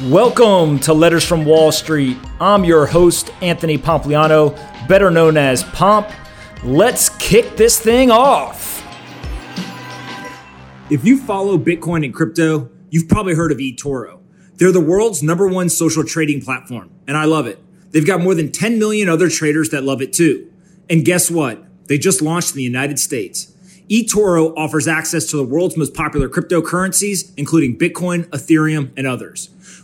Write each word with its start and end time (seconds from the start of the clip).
Welcome 0.00 0.78
to 0.80 0.94
Letters 0.94 1.22
from 1.22 1.44
Wall 1.44 1.70
Street. 1.70 2.16
I'm 2.40 2.64
your 2.64 2.86
host, 2.86 3.30
Anthony 3.42 3.76
Pompliano, 3.76 4.56
better 4.88 5.10
known 5.10 5.36
as 5.36 5.64
Pomp. 5.64 6.08
Let's 6.64 7.10
kick 7.18 7.56
this 7.56 7.78
thing 7.78 8.10
off. 8.10 8.82
If 10.90 11.04
you 11.04 11.18
follow 11.18 11.58
Bitcoin 11.58 12.06
and 12.06 12.12
crypto, 12.12 12.70
you've 12.90 13.06
probably 13.06 13.34
heard 13.34 13.52
of 13.52 13.58
eToro. 13.58 14.20
They're 14.54 14.72
the 14.72 14.80
world's 14.80 15.22
number 15.22 15.46
one 15.46 15.68
social 15.68 16.04
trading 16.04 16.40
platform, 16.40 16.90
and 17.06 17.14
I 17.16 17.26
love 17.26 17.46
it. 17.46 17.62
They've 17.90 18.06
got 18.06 18.22
more 18.22 18.34
than 18.34 18.50
10 18.50 18.78
million 18.78 19.10
other 19.10 19.28
traders 19.28 19.68
that 19.70 19.84
love 19.84 20.00
it 20.00 20.14
too. 20.14 20.50
And 20.88 21.04
guess 21.04 21.30
what? 21.30 21.62
They 21.86 21.98
just 21.98 22.22
launched 22.22 22.52
in 22.52 22.56
the 22.56 22.62
United 22.62 22.98
States 22.98 23.52
eToro 23.92 24.54
offers 24.56 24.88
access 24.88 25.26
to 25.26 25.36
the 25.36 25.44
world's 25.44 25.76
most 25.76 25.92
popular 25.92 26.26
cryptocurrencies, 26.26 27.30
including 27.36 27.76
Bitcoin, 27.76 28.24
Ethereum, 28.28 28.90
and 28.96 29.06
others. 29.06 29.50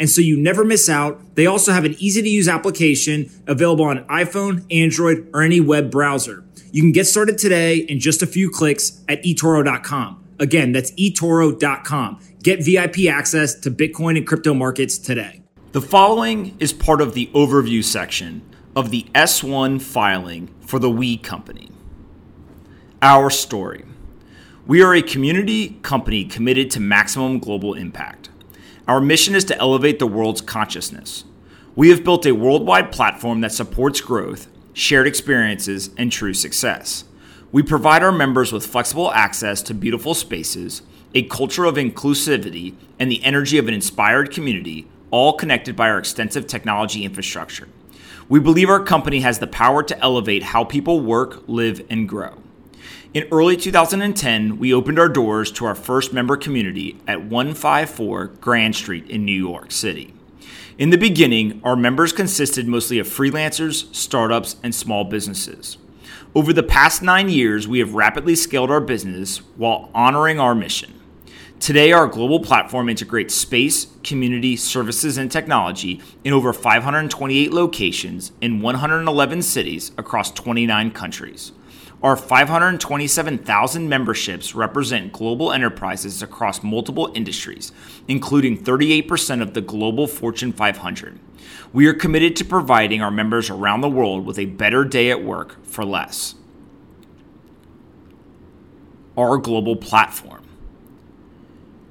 and 0.00 0.08
so 0.10 0.22
you 0.22 0.36
never 0.36 0.64
miss 0.64 0.88
out. 0.88 1.36
They 1.36 1.46
also 1.46 1.72
have 1.72 1.84
an 1.84 1.94
easy 1.98 2.22
to 2.22 2.28
use 2.28 2.48
application 2.48 3.30
available 3.46 3.84
on 3.84 4.04
iPhone, 4.06 4.64
Android, 4.72 5.28
or 5.32 5.42
any 5.42 5.60
web 5.60 5.90
browser. 5.90 6.42
You 6.72 6.82
can 6.82 6.90
get 6.90 7.06
started 7.06 7.36
today 7.36 7.76
in 7.76 8.00
just 8.00 8.22
a 8.22 8.26
few 8.26 8.50
clicks 8.50 9.02
at 9.08 9.22
eToro.com. 9.22 10.24
Again, 10.38 10.72
that's 10.72 10.90
eToro.com. 10.92 12.20
Get 12.42 12.64
VIP 12.64 13.10
access 13.10 13.54
to 13.60 13.70
Bitcoin 13.70 14.16
and 14.16 14.26
crypto 14.26 14.54
markets 14.54 14.96
today. 14.96 15.42
The 15.72 15.82
following 15.82 16.56
is 16.58 16.72
part 16.72 17.00
of 17.00 17.14
the 17.14 17.26
overview 17.34 17.84
section 17.84 18.42
of 18.74 18.90
the 18.90 19.06
S1 19.14 19.82
filing 19.82 20.48
for 20.60 20.78
the 20.78 20.90
We 20.90 21.16
Company. 21.16 21.70
Our 23.02 23.30
story. 23.30 23.84
We 24.66 24.82
are 24.82 24.94
a 24.94 25.02
community 25.02 25.78
company 25.82 26.24
committed 26.24 26.70
to 26.72 26.80
maximum 26.80 27.38
global 27.38 27.74
impact. 27.74 28.19
Our 28.90 29.00
mission 29.00 29.36
is 29.36 29.44
to 29.44 29.58
elevate 29.58 30.00
the 30.00 30.06
world's 30.08 30.40
consciousness. 30.40 31.22
We 31.76 31.90
have 31.90 32.02
built 32.02 32.26
a 32.26 32.32
worldwide 32.32 32.90
platform 32.90 33.40
that 33.42 33.52
supports 33.52 34.00
growth, 34.00 34.48
shared 34.72 35.06
experiences, 35.06 35.90
and 35.96 36.10
true 36.10 36.34
success. 36.34 37.04
We 37.52 37.62
provide 37.62 38.02
our 38.02 38.10
members 38.10 38.52
with 38.52 38.66
flexible 38.66 39.12
access 39.12 39.62
to 39.62 39.74
beautiful 39.74 40.12
spaces, 40.14 40.82
a 41.14 41.22
culture 41.22 41.66
of 41.66 41.76
inclusivity, 41.76 42.74
and 42.98 43.08
the 43.08 43.22
energy 43.22 43.58
of 43.58 43.68
an 43.68 43.74
inspired 43.74 44.32
community, 44.32 44.88
all 45.12 45.34
connected 45.34 45.76
by 45.76 45.88
our 45.88 45.98
extensive 46.00 46.48
technology 46.48 47.04
infrastructure. 47.04 47.68
We 48.28 48.40
believe 48.40 48.68
our 48.68 48.82
company 48.82 49.20
has 49.20 49.38
the 49.38 49.46
power 49.46 49.84
to 49.84 49.98
elevate 50.00 50.42
how 50.42 50.64
people 50.64 50.98
work, 50.98 51.44
live, 51.46 51.80
and 51.88 52.08
grow. 52.08 52.42
In 53.12 53.26
early 53.32 53.56
2010, 53.56 54.60
we 54.60 54.72
opened 54.72 54.96
our 55.00 55.08
doors 55.08 55.50
to 55.52 55.64
our 55.64 55.74
first 55.74 56.12
member 56.12 56.36
community 56.36 56.96
at 57.08 57.24
154 57.24 58.26
Grand 58.40 58.76
Street 58.76 59.10
in 59.10 59.24
New 59.24 59.32
York 59.32 59.72
City. 59.72 60.14
In 60.78 60.90
the 60.90 60.96
beginning, 60.96 61.60
our 61.64 61.74
members 61.74 62.12
consisted 62.12 62.68
mostly 62.68 63.00
of 63.00 63.08
freelancers, 63.08 63.92
startups, 63.92 64.54
and 64.62 64.72
small 64.72 65.02
businesses. 65.02 65.76
Over 66.36 66.52
the 66.52 66.62
past 66.62 67.02
nine 67.02 67.28
years, 67.28 67.66
we 67.66 67.80
have 67.80 67.94
rapidly 67.94 68.36
scaled 68.36 68.70
our 68.70 68.80
business 68.80 69.38
while 69.56 69.90
honoring 69.92 70.38
our 70.38 70.54
mission. 70.54 70.94
Today, 71.58 71.90
our 71.90 72.06
global 72.06 72.38
platform 72.38 72.88
integrates 72.88 73.34
space, 73.34 73.88
community, 74.04 74.54
services, 74.54 75.18
and 75.18 75.32
technology 75.32 76.00
in 76.22 76.32
over 76.32 76.52
528 76.52 77.52
locations 77.52 78.30
in 78.40 78.62
111 78.62 79.42
cities 79.42 79.90
across 79.98 80.30
29 80.30 80.92
countries. 80.92 81.50
Our 82.02 82.16
527,000 82.16 83.86
memberships 83.86 84.54
represent 84.54 85.12
global 85.12 85.52
enterprises 85.52 86.22
across 86.22 86.62
multiple 86.62 87.12
industries, 87.14 87.72
including 88.08 88.64
38% 88.64 89.42
of 89.42 89.52
the 89.52 89.60
global 89.60 90.06
Fortune 90.06 90.50
500. 90.50 91.18
We 91.74 91.86
are 91.86 91.92
committed 91.92 92.36
to 92.36 92.44
providing 92.46 93.02
our 93.02 93.10
members 93.10 93.50
around 93.50 93.82
the 93.82 93.90
world 93.90 94.24
with 94.24 94.38
a 94.38 94.46
better 94.46 94.82
day 94.82 95.10
at 95.10 95.22
work 95.22 95.62
for 95.62 95.84
less. 95.84 96.36
Our 99.14 99.36
global 99.36 99.76
platform. 99.76 100.39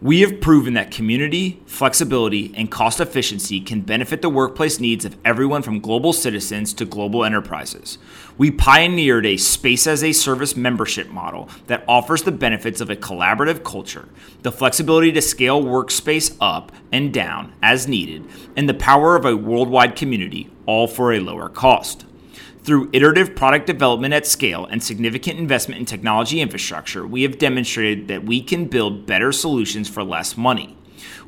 We 0.02 0.22
have 0.22 0.40
proven 0.40 0.76
that 0.76 0.92
community, 0.92 1.62
flexibility, 1.66 2.54
and 2.56 2.72
cost 2.72 3.02
efficiency 3.02 3.60
can 3.60 3.82
benefit 3.82 4.22
the 4.22 4.30
workplace 4.30 4.80
needs 4.80 5.04
of 5.04 5.18
everyone 5.26 5.62
from 5.62 5.82
global 5.82 6.14
citizens 6.14 6.72
to 6.76 6.86
global 6.86 7.26
enterprises. 7.26 7.98
We 8.38 8.50
pioneered 8.50 9.26
a 9.26 9.36
space 9.36 9.88
as 9.88 10.02
a 10.02 10.14
service 10.14 10.56
membership 10.56 11.10
model 11.10 11.50
that 11.68 11.84
offers 11.86 12.24
the 12.24 12.32
benefits 12.32 12.80
of 12.80 12.90
a 12.90 12.96
collaborative 12.96 13.66
culture, 13.66 14.08
the 14.42 14.54
flexibility 14.54 15.12
to 15.12 15.22
scale 15.22 15.62
workspace 15.62 16.34
up 16.40 16.72
and 16.94 17.14
down 17.14 17.52
as 17.62 17.90
needed, 17.90 18.24
and 18.56 18.70
the 18.70 18.74
power 18.74 19.18
of 19.18 19.26
a 19.26 19.36
worldwide 19.36 19.98
community, 19.98 20.50
all 20.66 20.88
for 20.88 21.12
a 21.12 21.20
lower 21.20 21.50
cost. 21.50 22.06
Through 22.64 22.90
iterative 22.94 23.36
product 23.36 23.68
development 23.68 24.14
at 24.14 24.28
scale 24.28 24.66
and 24.66 24.84
significant 24.84 25.40
investment 25.40 25.80
in 25.80 25.86
technology 25.86 26.42
infrastructure, 26.42 27.08
we 27.08 27.24
have 27.24 27.38
demonstrated 27.38 28.08
that 28.10 28.26
we 28.26 28.42
can 28.42 28.66
build 28.66 29.06
better 29.06 29.32
solutions 29.32 29.90
for 29.90 30.04
less 30.04 30.38
money. 30.38 30.78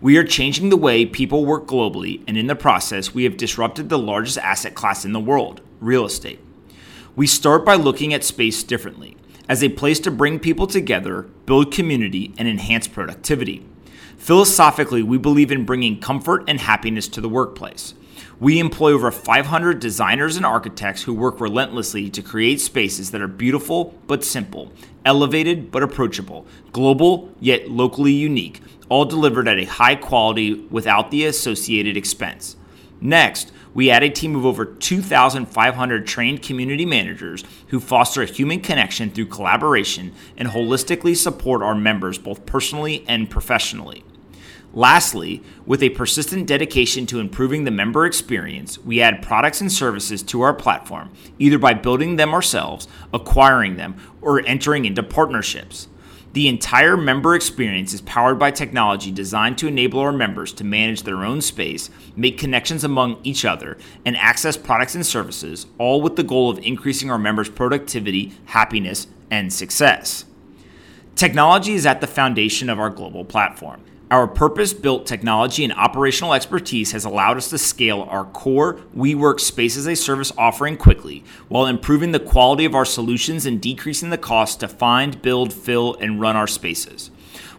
We 0.01 0.17
are 0.17 0.23
changing 0.23 0.69
the 0.69 0.77
way 0.77 1.05
people 1.05 1.45
work 1.45 1.67
globally, 1.67 2.23
and 2.27 2.37
in 2.37 2.47
the 2.47 2.55
process, 2.55 3.13
we 3.13 3.23
have 3.23 3.37
disrupted 3.37 3.89
the 3.89 3.97
largest 3.97 4.37
asset 4.37 4.75
class 4.75 5.05
in 5.05 5.13
the 5.13 5.19
world 5.19 5.61
real 5.79 6.05
estate. 6.05 6.39
We 7.15 7.27
start 7.27 7.65
by 7.65 7.75
looking 7.75 8.13
at 8.13 8.23
space 8.23 8.63
differently 8.63 9.17
as 9.47 9.63
a 9.63 9.69
place 9.69 9.99
to 10.01 10.11
bring 10.11 10.39
people 10.39 10.67
together, 10.67 11.23
build 11.45 11.73
community, 11.73 12.33
and 12.37 12.47
enhance 12.47 12.87
productivity. 12.87 13.65
Philosophically, 14.17 15.03
we 15.03 15.17
believe 15.17 15.51
in 15.51 15.65
bringing 15.65 15.99
comfort 15.99 16.43
and 16.47 16.59
happiness 16.59 17.07
to 17.07 17.21
the 17.21 17.29
workplace. 17.29 17.93
We 18.41 18.57
employ 18.57 18.93
over 18.93 19.11
500 19.11 19.79
designers 19.79 20.35
and 20.35 20.47
architects 20.47 21.03
who 21.03 21.13
work 21.13 21.39
relentlessly 21.39 22.09
to 22.09 22.23
create 22.23 22.59
spaces 22.59 23.11
that 23.11 23.21
are 23.21 23.27
beautiful 23.27 23.93
but 24.07 24.23
simple, 24.23 24.73
elevated 25.05 25.69
but 25.69 25.83
approachable, 25.83 26.47
global 26.71 27.29
yet 27.39 27.69
locally 27.69 28.13
unique, 28.13 28.59
all 28.89 29.05
delivered 29.05 29.47
at 29.47 29.59
a 29.59 29.65
high 29.65 29.93
quality 29.93 30.55
without 30.71 31.11
the 31.11 31.23
associated 31.23 31.95
expense. 31.95 32.55
Next, 32.99 33.51
we 33.75 33.91
add 33.91 34.01
a 34.01 34.09
team 34.09 34.35
of 34.35 34.43
over 34.43 34.65
2,500 34.65 36.07
trained 36.07 36.41
community 36.41 36.87
managers 36.87 37.43
who 37.67 37.79
foster 37.79 38.23
a 38.23 38.25
human 38.25 38.59
connection 38.59 39.11
through 39.11 39.27
collaboration 39.27 40.15
and 40.35 40.47
holistically 40.47 41.15
support 41.15 41.61
our 41.61 41.75
members 41.75 42.17
both 42.17 42.47
personally 42.47 43.05
and 43.07 43.29
professionally. 43.29 44.03
Lastly, 44.73 45.43
with 45.65 45.83
a 45.83 45.89
persistent 45.89 46.47
dedication 46.47 47.05
to 47.07 47.19
improving 47.19 47.65
the 47.65 47.71
member 47.71 48.05
experience, 48.05 48.77
we 48.79 49.01
add 49.01 49.21
products 49.21 49.59
and 49.59 49.69
services 49.69 50.23
to 50.23 50.41
our 50.41 50.53
platform, 50.53 51.11
either 51.37 51.59
by 51.59 51.73
building 51.73 52.15
them 52.15 52.33
ourselves, 52.33 52.87
acquiring 53.13 53.75
them, 53.75 53.97
or 54.21 54.45
entering 54.45 54.85
into 54.85 55.03
partnerships. 55.03 55.89
The 56.31 56.47
entire 56.47 56.95
member 56.95 57.35
experience 57.35 57.93
is 57.93 57.99
powered 57.99 58.39
by 58.39 58.51
technology 58.51 59.11
designed 59.11 59.57
to 59.57 59.67
enable 59.67 59.99
our 59.99 60.13
members 60.13 60.53
to 60.53 60.63
manage 60.63 61.03
their 61.03 61.25
own 61.25 61.41
space, 61.41 61.89
make 62.15 62.37
connections 62.37 62.85
among 62.85 63.19
each 63.25 63.43
other, 63.43 63.77
and 64.05 64.15
access 64.15 64.55
products 64.55 64.95
and 64.95 65.05
services, 65.05 65.65
all 65.77 66.01
with 66.01 66.15
the 66.15 66.23
goal 66.23 66.49
of 66.49 66.59
increasing 66.59 67.11
our 67.11 67.19
members' 67.19 67.49
productivity, 67.49 68.31
happiness, 68.45 69.07
and 69.29 69.51
success. 69.51 70.23
Technology 71.15 71.73
is 71.73 71.85
at 71.85 71.99
the 71.99 72.07
foundation 72.07 72.69
of 72.69 72.79
our 72.79 72.89
global 72.89 73.25
platform. 73.25 73.81
Our 74.11 74.27
purpose 74.27 74.73
built 74.73 75.05
technology 75.05 75.63
and 75.63 75.71
operational 75.71 76.33
expertise 76.33 76.91
has 76.91 77.05
allowed 77.05 77.37
us 77.37 77.49
to 77.51 77.57
scale 77.57 78.01
our 78.09 78.25
core 78.25 78.73
WeWork 78.93 79.39
Space 79.39 79.77
as 79.77 79.87
a 79.87 79.95
Service 79.95 80.33
offering 80.37 80.75
quickly 80.75 81.23
while 81.47 81.65
improving 81.65 82.11
the 82.11 82.19
quality 82.19 82.65
of 82.65 82.75
our 82.75 82.83
solutions 82.83 83.45
and 83.45 83.61
decreasing 83.61 84.09
the 84.09 84.17
cost 84.17 84.59
to 84.59 84.67
find, 84.67 85.21
build, 85.21 85.53
fill, 85.53 85.95
and 86.01 86.19
run 86.19 86.35
our 86.35 86.45
spaces. 86.45 87.09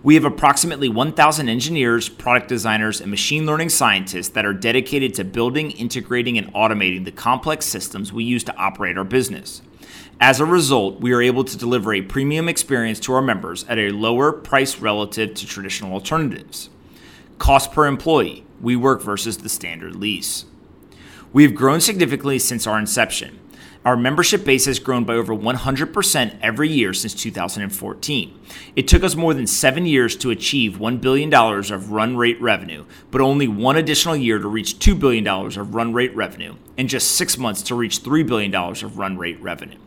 We 0.05 0.15
have 0.17 0.25
approximately 0.25 0.89
1,000 0.89 1.49
engineers, 1.49 2.09
product 2.09 2.49
designers, 2.49 3.01
and 3.01 3.09
machine 3.09 3.47
learning 3.47 3.69
scientists 3.69 4.31
that 4.31 4.45
are 4.45 4.53
dedicated 4.53 5.15
to 5.15 5.25
building, 5.25 5.71
integrating, 5.71 6.37
and 6.37 6.53
automating 6.55 7.05
the 7.05 7.13
complex 7.13 7.67
systems 7.67 8.13
we 8.13 8.25
use 8.25 8.43
to 8.45 8.57
operate 8.57 8.99
our 8.99 9.05
business. 9.05 9.63
As 10.21 10.41
a 10.41 10.45
result, 10.45 11.01
we 11.01 11.13
are 11.13 11.23
able 11.23 11.45
to 11.45 11.57
deliver 11.57 11.93
a 11.95 12.03
premium 12.03 12.49
experience 12.49 12.99
to 13.01 13.13
our 13.13 13.23
members 13.23 13.65
at 13.69 13.79
a 13.79 13.91
lower 13.91 14.33
price 14.33 14.79
relative 14.79 15.35
to 15.35 15.47
traditional 15.47 15.93
alternatives. 15.93 16.69
Cost 17.39 17.71
per 17.71 17.87
employee, 17.87 18.45
WeWork 18.61 19.03
versus 19.03 19.39
the 19.39 19.49
standard 19.49 19.95
lease. 19.95 20.47
We 21.33 21.45
have 21.45 21.55
grown 21.55 21.81
significantly 21.81 22.41
since 22.41 22.67
our 22.67 22.79
inception. 22.79 23.39
Our 23.85 23.97
membership 23.97 24.45
base 24.45 24.67
has 24.67 24.79
grown 24.79 25.03
by 25.03 25.15
over 25.15 25.35
100% 25.35 26.39
every 26.41 26.69
year 26.69 26.95
since 26.95 27.15
2014. 27.15 28.41
It 28.77 28.87
took 28.87 29.03
us 29.03 29.17
more 29.17 29.35
than 29.35 29.49
seven 29.49 29.87
years 29.87 30.15
to 30.19 30.31
achieve 30.31 30.75
$1 30.75 31.01
billion 31.01 31.35
of 31.35 31.91
run 31.91 32.17
rate 32.17 32.41
revenue, 32.41 32.85
but 33.11 33.21
only 33.21 33.49
one 33.49 33.77
additional 33.77 34.15
year 34.15 34.39
to 34.39 34.47
reach 34.47 34.79
$2 34.79 35.01
billion 35.01 35.27
of 35.27 35.75
run 35.75 35.93
rate 35.93 36.15
revenue, 36.15 36.55
and 36.79 36.89
just 36.89 37.11
six 37.11 37.37
months 37.37 37.61
to 37.63 37.75
reach 37.75 38.05
$3 38.05 38.25
billion 38.25 38.55
of 38.55 38.99
run 38.99 39.19
rate 39.19 39.41
revenue. 39.41 39.79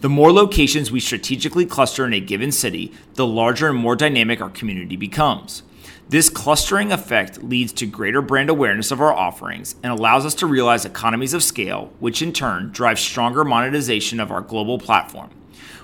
The 0.00 0.08
more 0.08 0.32
locations 0.32 0.90
we 0.90 1.00
strategically 1.00 1.66
cluster 1.66 2.06
in 2.06 2.14
a 2.14 2.20
given 2.20 2.52
city, 2.52 2.94
the 3.14 3.26
larger 3.26 3.68
and 3.68 3.78
more 3.78 3.96
dynamic 3.96 4.40
our 4.40 4.50
community 4.50 4.96
becomes. 4.96 5.62
This 6.08 6.28
clustering 6.28 6.92
effect 6.92 7.42
leads 7.42 7.72
to 7.72 7.86
greater 7.86 8.22
brand 8.22 8.48
awareness 8.48 8.92
of 8.92 9.00
our 9.00 9.12
offerings 9.12 9.74
and 9.82 9.90
allows 9.90 10.24
us 10.24 10.36
to 10.36 10.46
realize 10.46 10.84
economies 10.84 11.34
of 11.34 11.42
scale, 11.42 11.92
which 11.98 12.22
in 12.22 12.32
turn 12.32 12.70
drives 12.70 13.00
stronger 13.00 13.44
monetization 13.44 14.20
of 14.20 14.30
our 14.30 14.40
global 14.40 14.78
platform. 14.78 15.30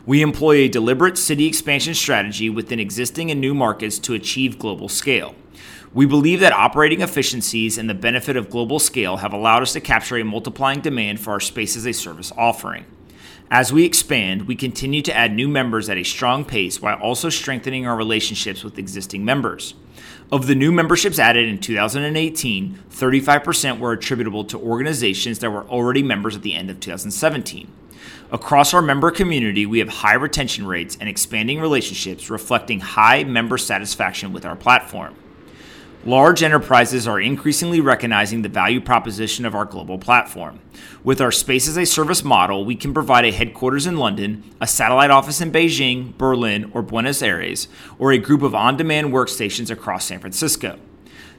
We 0.07 0.23
employ 0.23 0.59
a 0.59 0.69
deliberate 0.69 1.19
city 1.19 1.47
expansion 1.47 1.95
strategy 1.95 2.49
within 2.49 2.79
existing 2.79 3.33
and 3.33 3.41
new 3.41 3.53
markets 3.53 3.99
to 4.01 4.15
achieve 4.15 4.61
global 4.61 4.89
scale. 4.89 5.35
We 5.93 6.07
believe 6.07 6.39
that 6.39 6.53
operating 6.53 7.01
efficiencies 7.01 7.77
and 7.77 7.91
the 7.91 7.95
benefit 7.95 8.37
of 8.37 8.49
global 8.49 8.79
scale 8.79 9.17
have 9.17 9.33
allowed 9.33 9.63
us 9.63 9.73
to 9.73 9.81
capture 9.81 10.19
a 10.19 10.25
multiplying 10.25 10.83
demand 10.83 11.19
for 11.19 11.33
our 11.33 11.41
space 11.41 11.77
as 11.77 11.85
a 11.85 11.93
service 11.93 12.31
offering. 12.37 12.87
As 13.51 13.71
we 13.71 13.85
expand, 13.85 14.49
we 14.49 14.57
continue 14.57 15.03
to 15.03 15.15
add 15.15 15.35
new 15.35 15.47
members 15.47 15.91
at 15.91 15.99
a 15.99 16.05
strong 16.05 16.43
pace 16.45 16.81
while 16.81 16.97
also 16.99 17.29
strengthening 17.29 17.87
our 17.87 17.97
relationships 17.97 18.65
with 18.65 18.79
existing 18.79 19.27
members. 19.27 19.75
Of 20.33 20.47
the 20.47 20.55
new 20.55 20.73
memberships 20.73 21.19
added 21.19 21.47
in 21.47 21.59
2018, 21.59 22.85
35% 22.91 23.79
were 23.79 23.93
attributable 23.93 24.45
to 24.45 24.59
organizations 24.59 25.41
that 25.41 25.51
were 25.51 25.65
already 25.65 26.03
members 26.03 26.35
at 26.35 26.41
the 26.41 26.55
end 26.55 26.71
of 26.71 26.81
2017. 26.81 27.71
Across 28.31 28.73
our 28.73 28.81
member 28.81 29.11
community, 29.11 29.67
we 29.67 29.81
have 29.81 29.91
high 29.91 30.15
retention 30.15 30.67
rates 30.67 30.97
and 30.99 31.07
expanding 31.07 31.61
relationships 31.61 32.31
reflecting 32.31 32.81
high 32.81 33.25
member 33.25 33.59
satisfaction 33.59 34.33
with 34.33 34.47
our 34.47 34.57
platform. 34.57 35.15
Large 36.05 36.43
enterprises 36.43 37.07
are 37.07 37.21
increasingly 37.21 37.81
recognizing 37.81 38.43
the 38.43 38.49
value 38.49 38.81
proposition 38.81 39.45
of 39.45 39.55
our 39.55 39.65
global 39.65 39.99
platform. 39.99 40.59
With 41.05 41.21
our 41.21 41.31
space 41.31 41.69
as 41.69 41.79
a 41.79 41.85
service 41.85 42.25
model, 42.25 42.65
we 42.65 42.75
can 42.75 42.93
provide 42.93 43.25
a 43.25 43.31
headquarters 43.31 43.87
in 43.87 43.97
London, 43.97 44.43
a 44.61 44.67
satellite 44.67 45.13
office 45.13 45.41
in 45.41 45.53
Beijing, 45.53 46.19
Berlin, 46.19 46.73
or 46.75 46.83
Buenos 46.83 47.23
Aires, 47.23 47.69
or 48.01 48.11
a 48.11 48.19
group 48.19 48.43
of 48.43 48.53
on 48.53 48.77
demand 48.77 49.13
workstations 49.13 49.71
across 49.71 50.07
San 50.07 50.19
Francisco. 50.19 50.77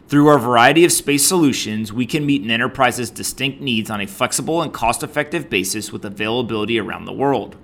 Through 0.07 0.29
our 0.29 0.39
variety 0.39 0.85
of 0.85 0.93
space 0.93 1.27
solutions, 1.27 1.91
we 1.91 2.05
can 2.05 2.25
meet 2.25 2.41
an 2.41 2.51
enterprise's 2.51 3.09
distinct 3.09 3.59
needs 3.59 3.89
on 3.89 3.99
a 3.99 4.07
flexible 4.07 4.61
and 4.61 4.71
cost 4.71 5.03
effective 5.03 5.49
basis 5.49 5.91
with 5.91 6.05
availability 6.05 6.79
around 6.79 7.03
the 7.03 7.11
world. 7.11 7.57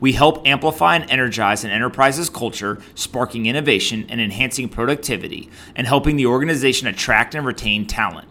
We 0.00 0.12
help 0.12 0.46
amplify 0.46 0.96
and 0.96 1.10
energize 1.10 1.64
an 1.64 1.70
enterprise's 1.70 2.28
culture, 2.28 2.82
sparking 2.94 3.46
innovation 3.46 4.06
and 4.08 4.20
enhancing 4.20 4.68
productivity, 4.68 5.50
and 5.76 5.86
helping 5.86 6.16
the 6.16 6.26
organization 6.26 6.88
attract 6.88 7.34
and 7.34 7.46
retain 7.46 7.86
talent. 7.86 8.28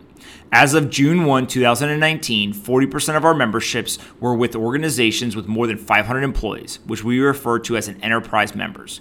As 0.53 0.73
of 0.73 0.89
June 0.89 1.23
1, 1.23 1.47
2019, 1.47 2.53
40% 2.53 3.15
of 3.15 3.23
our 3.23 3.33
memberships 3.33 3.97
were 4.19 4.35
with 4.35 4.53
organizations 4.53 5.33
with 5.33 5.47
more 5.47 5.65
than 5.65 5.77
500 5.77 6.23
employees, 6.23 6.79
which 6.85 7.05
we 7.05 7.19
refer 7.19 7.57
to 7.59 7.77
as 7.77 7.87
an 7.87 8.01
enterprise 8.01 8.53
members, 8.53 8.99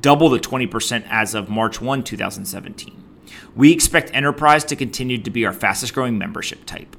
double 0.00 0.30
the 0.30 0.40
20% 0.40 1.04
as 1.10 1.34
of 1.34 1.50
March 1.50 1.82
1, 1.82 2.02
2017. 2.02 3.04
We 3.54 3.72
expect 3.72 4.10
enterprise 4.14 4.64
to 4.64 4.76
continue 4.76 5.18
to 5.18 5.30
be 5.30 5.44
our 5.44 5.52
fastest 5.52 5.92
growing 5.92 6.16
membership 6.16 6.64
type. 6.64 6.96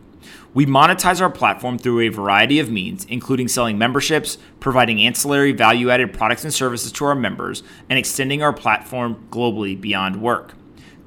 We 0.58 0.66
monetize 0.66 1.22
our 1.22 1.30
platform 1.30 1.78
through 1.78 2.00
a 2.00 2.10
variety 2.10 2.58
of 2.58 2.72
means, 2.72 3.06
including 3.06 3.48
selling 3.48 3.78
memberships, 3.78 4.40
providing 4.60 5.00
ancillary 5.00 5.52
value 5.52 5.92
added 5.92 6.14
products 6.14 6.44
and 6.44 6.52
services 6.52 6.92
to 6.94 7.06
our 7.06 7.14
members, 7.14 7.62
and 7.92 8.00
extending 8.00 8.42
our 8.42 8.52
platform 8.52 9.28
globally 9.30 9.80
beyond 9.80 10.20
work. 10.20 10.56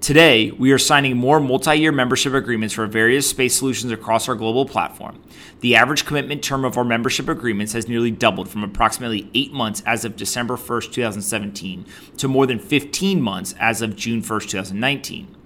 Today, 0.01 0.53
we 0.53 0.71
are 0.71 0.79
signing 0.79 1.17
more 1.17 1.41
multi 1.41 1.75
year 1.75 1.91
membership 1.91 2.33
agreements 2.33 2.77
for 2.77 2.87
various 2.87 3.29
space 3.29 3.57
solutions 3.57 3.91
across 3.91 4.29
our 4.29 4.37
global 4.37 4.67
platform. 4.67 5.21
The 5.63 5.75
average 5.75 6.07
commitment 6.07 6.45
term 6.45 6.65
of 6.65 6.79
our 6.79 6.85
membership 6.85 7.29
agreements 7.29 7.73
has 7.73 7.89
nearly 7.89 8.13
doubled 8.13 8.49
from 8.49 8.63
approximately 8.63 9.29
8 9.35 9.53
months 9.53 9.83
as 9.85 10.05
of 10.05 10.15
December 10.15 10.57
1st, 10.57 10.93
2017, 10.93 11.87
to 12.19 12.29
more 12.29 12.47
than 12.47 12.61
15 12.61 13.21
months 13.21 13.57
as 13.59 13.83
of 13.83 13.97
June 13.97 14.23
1st, 14.23 14.49
2019. 14.49 15.37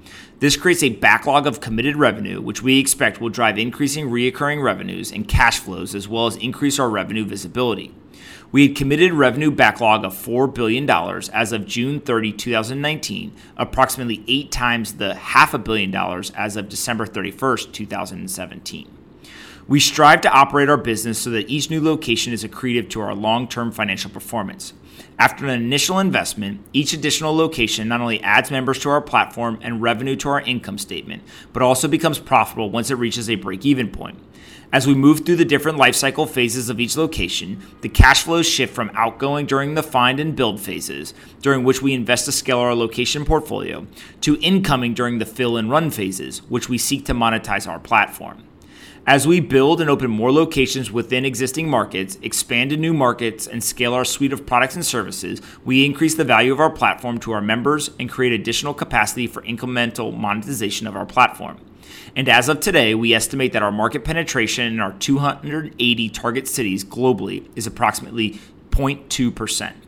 This 0.44 0.58
creates 0.58 0.82
a 0.82 0.90
backlog 0.90 1.46
of 1.46 1.62
committed 1.62 1.96
revenue, 1.96 2.38
which 2.38 2.62
we 2.62 2.78
expect 2.78 3.18
will 3.18 3.30
drive 3.30 3.56
increasing 3.56 4.10
reoccurring 4.10 4.62
revenues 4.62 5.10
and 5.10 5.26
cash 5.26 5.58
flows, 5.58 5.94
as 5.94 6.06
well 6.06 6.26
as 6.26 6.36
increase 6.36 6.78
our 6.78 6.90
revenue 6.90 7.24
visibility. 7.24 7.94
We 8.52 8.68
had 8.68 8.76
committed 8.76 9.14
revenue 9.14 9.50
backlog 9.50 10.04
of 10.04 10.12
$4 10.12 10.54
billion 10.54 10.86
as 11.32 11.52
of 11.52 11.64
June 11.64 11.98
30, 11.98 12.32
2019, 12.32 13.32
approximately 13.56 14.22
eight 14.28 14.52
times 14.52 14.96
the 14.96 15.14
half 15.14 15.54
a 15.54 15.58
billion 15.58 15.90
dollars 15.90 16.30
as 16.32 16.58
of 16.58 16.68
December 16.68 17.06
31, 17.06 17.72
2017. 17.72 18.98
We 19.66 19.80
strive 19.80 20.20
to 20.20 20.30
operate 20.30 20.68
our 20.68 20.76
business 20.76 21.20
so 21.20 21.30
that 21.30 21.48
each 21.48 21.70
new 21.70 21.82
location 21.82 22.34
is 22.34 22.44
accretive 22.44 22.90
to 22.90 23.00
our 23.00 23.14
long 23.14 23.48
term 23.48 23.72
financial 23.72 24.10
performance. 24.10 24.74
After 25.16 25.46
an 25.46 25.62
initial 25.62 26.00
investment, 26.00 26.60
each 26.72 26.92
additional 26.92 27.36
location 27.36 27.86
not 27.86 28.00
only 28.00 28.20
adds 28.22 28.50
members 28.50 28.80
to 28.80 28.90
our 28.90 29.00
platform 29.00 29.60
and 29.62 29.80
revenue 29.80 30.16
to 30.16 30.28
our 30.28 30.40
income 30.40 30.76
statement, 30.76 31.22
but 31.52 31.62
also 31.62 31.86
becomes 31.86 32.18
profitable 32.18 32.68
once 32.68 32.90
it 32.90 32.96
reaches 32.96 33.30
a 33.30 33.36
break 33.36 33.64
even 33.64 33.90
point. 33.90 34.18
As 34.72 34.88
we 34.88 34.94
move 34.94 35.24
through 35.24 35.36
the 35.36 35.44
different 35.44 35.78
lifecycle 35.78 36.28
phases 36.28 36.68
of 36.68 36.80
each 36.80 36.96
location, 36.96 37.62
the 37.80 37.88
cash 37.88 38.24
flows 38.24 38.48
shift 38.48 38.74
from 38.74 38.90
outgoing 38.94 39.46
during 39.46 39.74
the 39.74 39.84
find 39.84 40.18
and 40.18 40.34
build 40.34 40.58
phases, 40.58 41.14
during 41.42 41.62
which 41.62 41.80
we 41.80 41.94
invest 41.94 42.24
to 42.24 42.32
scale 42.32 42.58
our 42.58 42.74
location 42.74 43.24
portfolio, 43.24 43.86
to 44.20 44.36
incoming 44.40 44.92
during 44.92 45.18
the 45.18 45.26
fill 45.26 45.56
and 45.56 45.70
run 45.70 45.92
phases, 45.92 46.38
which 46.48 46.68
we 46.68 46.76
seek 46.76 47.04
to 47.04 47.14
monetize 47.14 47.68
our 47.68 47.78
platform. 47.78 48.42
As 49.06 49.26
we 49.26 49.38
build 49.38 49.82
and 49.82 49.90
open 49.90 50.10
more 50.10 50.32
locations 50.32 50.90
within 50.90 51.26
existing 51.26 51.68
markets, 51.68 52.16
expand 52.22 52.70
to 52.70 52.76
new 52.78 52.94
markets, 52.94 53.46
and 53.46 53.62
scale 53.62 53.92
our 53.92 54.04
suite 54.04 54.32
of 54.32 54.46
products 54.46 54.76
and 54.76 54.86
services, 54.86 55.42
we 55.62 55.84
increase 55.84 56.14
the 56.14 56.24
value 56.24 56.54
of 56.54 56.60
our 56.60 56.70
platform 56.70 57.18
to 57.18 57.32
our 57.32 57.42
members 57.42 57.90
and 58.00 58.08
create 58.08 58.32
additional 58.32 58.72
capacity 58.72 59.26
for 59.26 59.42
incremental 59.42 60.16
monetization 60.16 60.86
of 60.86 60.96
our 60.96 61.04
platform. 61.04 61.58
And 62.16 62.30
as 62.30 62.48
of 62.48 62.60
today, 62.60 62.94
we 62.94 63.12
estimate 63.12 63.52
that 63.52 63.62
our 63.62 63.70
market 63.70 64.04
penetration 64.04 64.72
in 64.72 64.80
our 64.80 64.94
280 64.94 66.08
target 66.08 66.48
cities 66.48 66.82
globally 66.82 67.46
is 67.54 67.66
approximately 67.66 68.40
0.2%. 68.70 69.83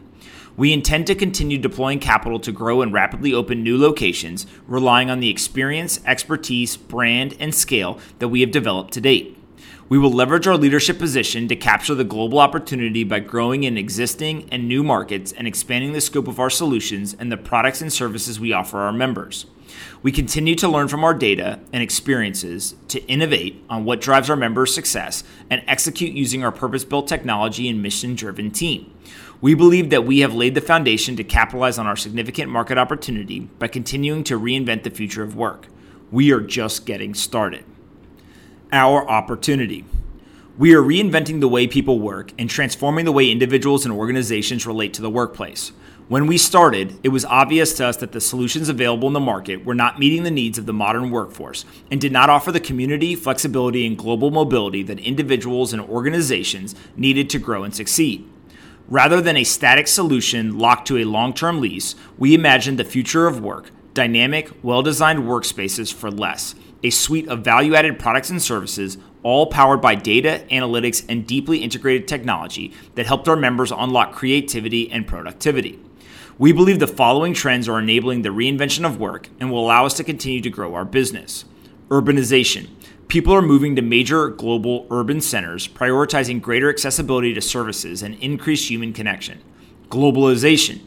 We 0.56 0.72
intend 0.72 1.06
to 1.08 1.14
continue 1.14 1.58
deploying 1.58 1.98
capital 1.98 2.40
to 2.40 2.50
grow 2.50 2.80
and 2.80 2.90
rapidly 2.90 3.34
open 3.34 3.62
new 3.62 3.76
locations, 3.76 4.46
relying 4.66 5.10
on 5.10 5.20
the 5.20 5.28
experience, 5.28 6.00
expertise, 6.06 6.78
brand, 6.78 7.36
and 7.38 7.54
scale 7.54 7.98
that 8.20 8.28
we 8.28 8.40
have 8.40 8.52
developed 8.52 8.94
to 8.94 9.02
date. 9.02 9.36
We 9.90 9.98
will 9.98 10.10
leverage 10.10 10.46
our 10.46 10.56
leadership 10.56 10.98
position 10.98 11.46
to 11.48 11.56
capture 11.56 11.94
the 11.94 12.04
global 12.04 12.38
opportunity 12.38 13.04
by 13.04 13.20
growing 13.20 13.64
in 13.64 13.76
existing 13.76 14.48
and 14.50 14.66
new 14.66 14.82
markets 14.82 15.30
and 15.30 15.46
expanding 15.46 15.92
the 15.92 16.00
scope 16.00 16.26
of 16.26 16.40
our 16.40 16.50
solutions 16.50 17.14
and 17.18 17.30
the 17.30 17.36
products 17.36 17.82
and 17.82 17.92
services 17.92 18.40
we 18.40 18.52
offer 18.52 18.78
our 18.78 18.92
members. 18.92 19.44
We 20.02 20.10
continue 20.10 20.54
to 20.56 20.68
learn 20.68 20.88
from 20.88 21.04
our 21.04 21.14
data 21.14 21.60
and 21.72 21.82
experiences 21.82 22.74
to 22.88 23.04
innovate 23.06 23.62
on 23.68 23.84
what 23.84 24.00
drives 24.00 24.30
our 24.30 24.36
members' 24.36 24.74
success 24.74 25.22
and 25.50 25.62
execute 25.68 26.12
using 26.12 26.42
our 26.42 26.52
purpose 26.52 26.84
built 26.84 27.06
technology 27.06 27.68
and 27.68 27.82
mission 27.82 28.14
driven 28.14 28.50
team. 28.50 28.92
We 29.40 29.54
believe 29.54 29.90
that 29.90 30.06
we 30.06 30.20
have 30.20 30.34
laid 30.34 30.54
the 30.54 30.62
foundation 30.62 31.14
to 31.16 31.24
capitalize 31.24 31.78
on 31.78 31.86
our 31.86 31.96
significant 31.96 32.50
market 32.50 32.78
opportunity 32.78 33.40
by 33.40 33.68
continuing 33.68 34.24
to 34.24 34.40
reinvent 34.40 34.82
the 34.82 34.90
future 34.90 35.22
of 35.22 35.36
work. 35.36 35.66
We 36.10 36.32
are 36.32 36.40
just 36.40 36.86
getting 36.86 37.12
started. 37.12 37.64
Our 38.72 39.06
opportunity. 39.08 39.84
We 40.56 40.74
are 40.74 40.80
reinventing 40.80 41.40
the 41.40 41.48
way 41.48 41.66
people 41.66 42.00
work 42.00 42.32
and 42.38 42.48
transforming 42.48 43.04
the 43.04 43.12
way 43.12 43.30
individuals 43.30 43.84
and 43.84 43.92
organizations 43.92 44.66
relate 44.66 44.94
to 44.94 45.02
the 45.02 45.10
workplace. 45.10 45.72
When 46.08 46.26
we 46.26 46.38
started, 46.38 46.98
it 47.02 47.10
was 47.10 47.26
obvious 47.26 47.74
to 47.74 47.86
us 47.86 47.98
that 47.98 48.12
the 48.12 48.20
solutions 48.22 48.70
available 48.70 49.08
in 49.08 49.12
the 49.12 49.20
market 49.20 49.66
were 49.66 49.74
not 49.74 49.98
meeting 49.98 50.22
the 50.22 50.30
needs 50.30 50.56
of 50.56 50.64
the 50.64 50.72
modern 50.72 51.10
workforce 51.10 51.66
and 51.90 52.00
did 52.00 52.12
not 52.12 52.30
offer 52.30 52.52
the 52.52 52.60
community, 52.60 53.14
flexibility, 53.14 53.86
and 53.86 53.98
global 53.98 54.30
mobility 54.30 54.82
that 54.84 55.00
individuals 55.00 55.74
and 55.74 55.82
organizations 55.82 56.74
needed 56.96 57.28
to 57.30 57.38
grow 57.38 57.64
and 57.64 57.74
succeed. 57.74 58.26
Rather 58.88 59.20
than 59.20 59.36
a 59.36 59.42
static 59.42 59.88
solution 59.88 60.58
locked 60.58 60.86
to 60.86 60.98
a 60.98 61.04
long 61.04 61.34
term 61.34 61.60
lease, 61.60 61.96
we 62.18 62.34
imagined 62.34 62.78
the 62.78 62.84
future 62.84 63.26
of 63.26 63.40
work 63.40 63.70
dynamic, 63.94 64.50
well 64.62 64.82
designed 64.82 65.20
workspaces 65.20 65.92
for 65.92 66.10
less, 66.10 66.54
a 66.84 66.90
suite 66.90 67.26
of 67.28 67.42
value 67.42 67.74
added 67.74 67.98
products 67.98 68.30
and 68.30 68.40
services, 68.40 68.98
all 69.22 69.46
powered 69.46 69.80
by 69.80 69.94
data, 69.94 70.44
analytics, 70.52 71.04
and 71.08 71.26
deeply 71.26 71.58
integrated 71.58 72.06
technology 72.06 72.72
that 72.94 73.06
helped 73.06 73.26
our 73.26 73.34
members 73.34 73.72
unlock 73.72 74.12
creativity 74.12 74.88
and 74.92 75.06
productivity. 75.06 75.80
We 76.38 76.52
believe 76.52 76.78
the 76.78 76.86
following 76.86 77.32
trends 77.32 77.68
are 77.68 77.78
enabling 77.78 78.22
the 78.22 78.28
reinvention 78.28 78.84
of 78.84 79.00
work 79.00 79.30
and 79.40 79.50
will 79.50 79.64
allow 79.64 79.86
us 79.86 79.94
to 79.94 80.04
continue 80.04 80.42
to 80.42 80.50
grow 80.50 80.74
our 80.74 80.84
business 80.84 81.44
urbanization, 81.88 82.68
People 83.08 83.32
are 83.32 83.42
moving 83.42 83.76
to 83.76 83.82
major 83.82 84.28
global 84.28 84.84
urban 84.90 85.20
centers, 85.20 85.68
prioritizing 85.68 86.42
greater 86.42 86.68
accessibility 86.68 87.32
to 87.34 87.40
services 87.40 88.02
and 88.02 88.16
increased 88.16 88.68
human 88.68 88.92
connection. 88.92 89.40
Globalization. 89.88 90.80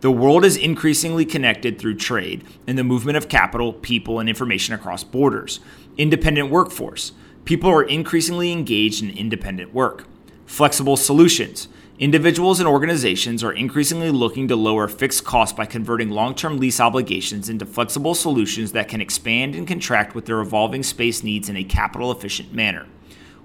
The 0.00 0.10
world 0.10 0.42
is 0.42 0.56
increasingly 0.56 1.26
connected 1.26 1.78
through 1.78 1.96
trade 1.96 2.44
and 2.66 2.78
the 2.78 2.84
movement 2.84 3.18
of 3.18 3.28
capital, 3.28 3.74
people, 3.74 4.18
and 4.18 4.28
information 4.28 4.74
across 4.74 5.04
borders. 5.04 5.60
Independent 5.98 6.50
workforce. 6.50 7.12
People 7.44 7.70
are 7.70 7.82
increasingly 7.82 8.52
engaged 8.52 9.02
in 9.02 9.10
independent 9.10 9.74
work. 9.74 10.06
Flexible 10.46 10.96
solutions. 10.96 11.68
Individuals 11.98 12.60
and 12.60 12.68
organizations 12.68 13.42
are 13.42 13.52
increasingly 13.52 14.10
looking 14.10 14.48
to 14.48 14.54
lower 14.54 14.86
fixed 14.86 15.24
costs 15.24 15.56
by 15.56 15.64
converting 15.64 16.10
long 16.10 16.34
term 16.34 16.58
lease 16.58 16.78
obligations 16.78 17.48
into 17.48 17.64
flexible 17.64 18.14
solutions 18.14 18.72
that 18.72 18.86
can 18.86 19.00
expand 19.00 19.54
and 19.54 19.66
contract 19.66 20.14
with 20.14 20.26
their 20.26 20.40
evolving 20.42 20.82
space 20.82 21.22
needs 21.22 21.48
in 21.48 21.56
a 21.56 21.64
capital 21.64 22.12
efficient 22.12 22.52
manner. 22.52 22.86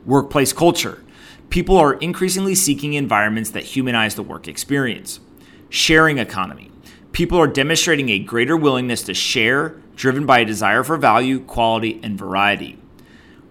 Workplace 0.05 0.51
culture. 0.51 1.01
People 1.49 1.77
are 1.77 1.93
increasingly 1.93 2.53
seeking 2.53 2.93
environments 2.93 3.51
that 3.51 3.63
humanize 3.63 4.15
the 4.15 4.23
work 4.23 4.49
experience. 4.49 5.21
Sharing 5.69 6.17
economy. 6.17 6.71
People 7.13 7.37
are 7.37 7.47
demonstrating 7.47 8.09
a 8.09 8.19
greater 8.19 8.57
willingness 8.57 9.01
to 9.03 9.13
share, 9.13 9.81
driven 9.95 10.25
by 10.25 10.39
a 10.39 10.45
desire 10.45 10.83
for 10.83 10.97
value, 10.97 11.39
quality, 11.39 12.01
and 12.03 12.17
variety. 12.17 12.77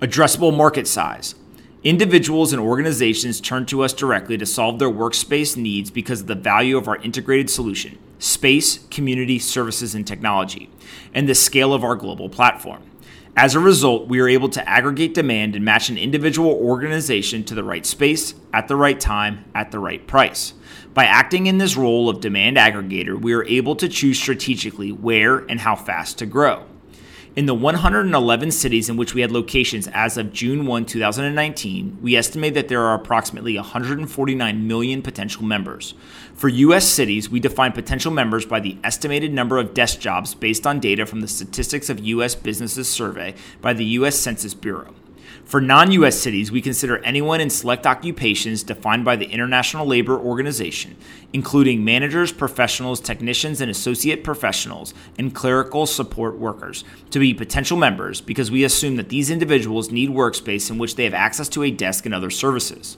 Addressable 0.00 0.54
market 0.54 0.86
size. 0.86 1.36
Individuals 1.82 2.52
and 2.52 2.60
organizations 2.60 3.40
turn 3.40 3.64
to 3.64 3.82
us 3.82 3.94
directly 3.94 4.36
to 4.36 4.44
solve 4.44 4.78
their 4.78 4.90
workspace 4.90 5.56
needs 5.56 5.90
because 5.90 6.20
of 6.20 6.26
the 6.26 6.34
value 6.34 6.76
of 6.76 6.86
our 6.86 6.96
integrated 6.96 7.48
solution 7.48 7.98
space, 8.18 8.86
community, 8.90 9.38
services, 9.38 9.94
and 9.94 10.06
technology, 10.06 10.68
and 11.14 11.26
the 11.26 11.34
scale 11.34 11.72
of 11.72 11.82
our 11.82 11.96
global 11.96 12.28
platform. 12.28 12.82
As 13.34 13.54
a 13.54 13.60
result, 13.60 14.08
we 14.08 14.20
are 14.20 14.28
able 14.28 14.50
to 14.50 14.68
aggregate 14.68 15.14
demand 15.14 15.56
and 15.56 15.64
match 15.64 15.88
an 15.88 15.96
individual 15.96 16.52
organization 16.52 17.44
to 17.44 17.54
the 17.54 17.64
right 17.64 17.86
space, 17.86 18.34
at 18.52 18.68
the 18.68 18.76
right 18.76 19.00
time, 19.00 19.46
at 19.54 19.70
the 19.70 19.78
right 19.78 20.06
price. 20.06 20.52
By 20.92 21.06
acting 21.06 21.46
in 21.46 21.56
this 21.56 21.78
role 21.78 22.10
of 22.10 22.20
demand 22.20 22.58
aggregator, 22.58 23.18
we 23.18 23.32
are 23.32 23.44
able 23.44 23.74
to 23.76 23.88
choose 23.88 24.18
strategically 24.18 24.92
where 24.92 25.38
and 25.38 25.58
how 25.58 25.76
fast 25.76 26.18
to 26.18 26.26
grow. 26.26 26.66
In 27.40 27.46
the 27.46 27.54
111 27.54 28.50
cities 28.50 28.90
in 28.90 28.98
which 28.98 29.14
we 29.14 29.22
had 29.22 29.32
locations 29.32 29.88
as 29.94 30.18
of 30.18 30.30
June 30.30 30.66
1, 30.66 30.84
2019, 30.84 31.96
we 32.02 32.14
estimate 32.14 32.52
that 32.52 32.68
there 32.68 32.82
are 32.82 32.92
approximately 32.92 33.56
149 33.56 34.68
million 34.68 35.00
potential 35.00 35.42
members. 35.42 35.94
For 36.34 36.50
U.S. 36.50 36.86
cities, 36.86 37.30
we 37.30 37.40
define 37.40 37.72
potential 37.72 38.12
members 38.12 38.44
by 38.44 38.60
the 38.60 38.76
estimated 38.84 39.32
number 39.32 39.56
of 39.56 39.72
desk 39.72 40.00
jobs 40.00 40.34
based 40.34 40.66
on 40.66 40.80
data 40.80 41.06
from 41.06 41.22
the 41.22 41.28
Statistics 41.28 41.88
of 41.88 42.00
U.S. 42.00 42.34
Businesses 42.34 42.90
survey 42.90 43.34
by 43.62 43.72
the 43.72 43.86
U.S. 43.86 44.16
Census 44.16 44.52
Bureau. 44.52 44.92
For 45.44 45.60
non 45.60 45.90
US 45.92 46.18
cities, 46.18 46.52
we 46.52 46.60
consider 46.60 46.98
anyone 46.98 47.40
in 47.40 47.50
select 47.50 47.86
occupations 47.86 48.62
defined 48.62 49.04
by 49.04 49.16
the 49.16 49.26
International 49.26 49.86
Labor 49.86 50.18
Organization, 50.18 50.96
including 51.32 51.84
managers, 51.84 52.32
professionals, 52.32 53.00
technicians, 53.00 53.60
and 53.60 53.70
associate 53.70 54.22
professionals, 54.22 54.94
and 55.18 55.34
clerical 55.34 55.86
support 55.86 56.38
workers, 56.38 56.84
to 57.10 57.18
be 57.18 57.34
potential 57.34 57.76
members 57.76 58.20
because 58.20 58.50
we 58.50 58.64
assume 58.64 58.96
that 58.96 59.08
these 59.08 59.30
individuals 59.30 59.90
need 59.90 60.10
workspace 60.10 60.70
in 60.70 60.78
which 60.78 60.96
they 60.96 61.04
have 61.04 61.14
access 61.14 61.48
to 61.48 61.62
a 61.62 61.70
desk 61.70 62.06
and 62.06 62.14
other 62.14 62.30
services. 62.30 62.96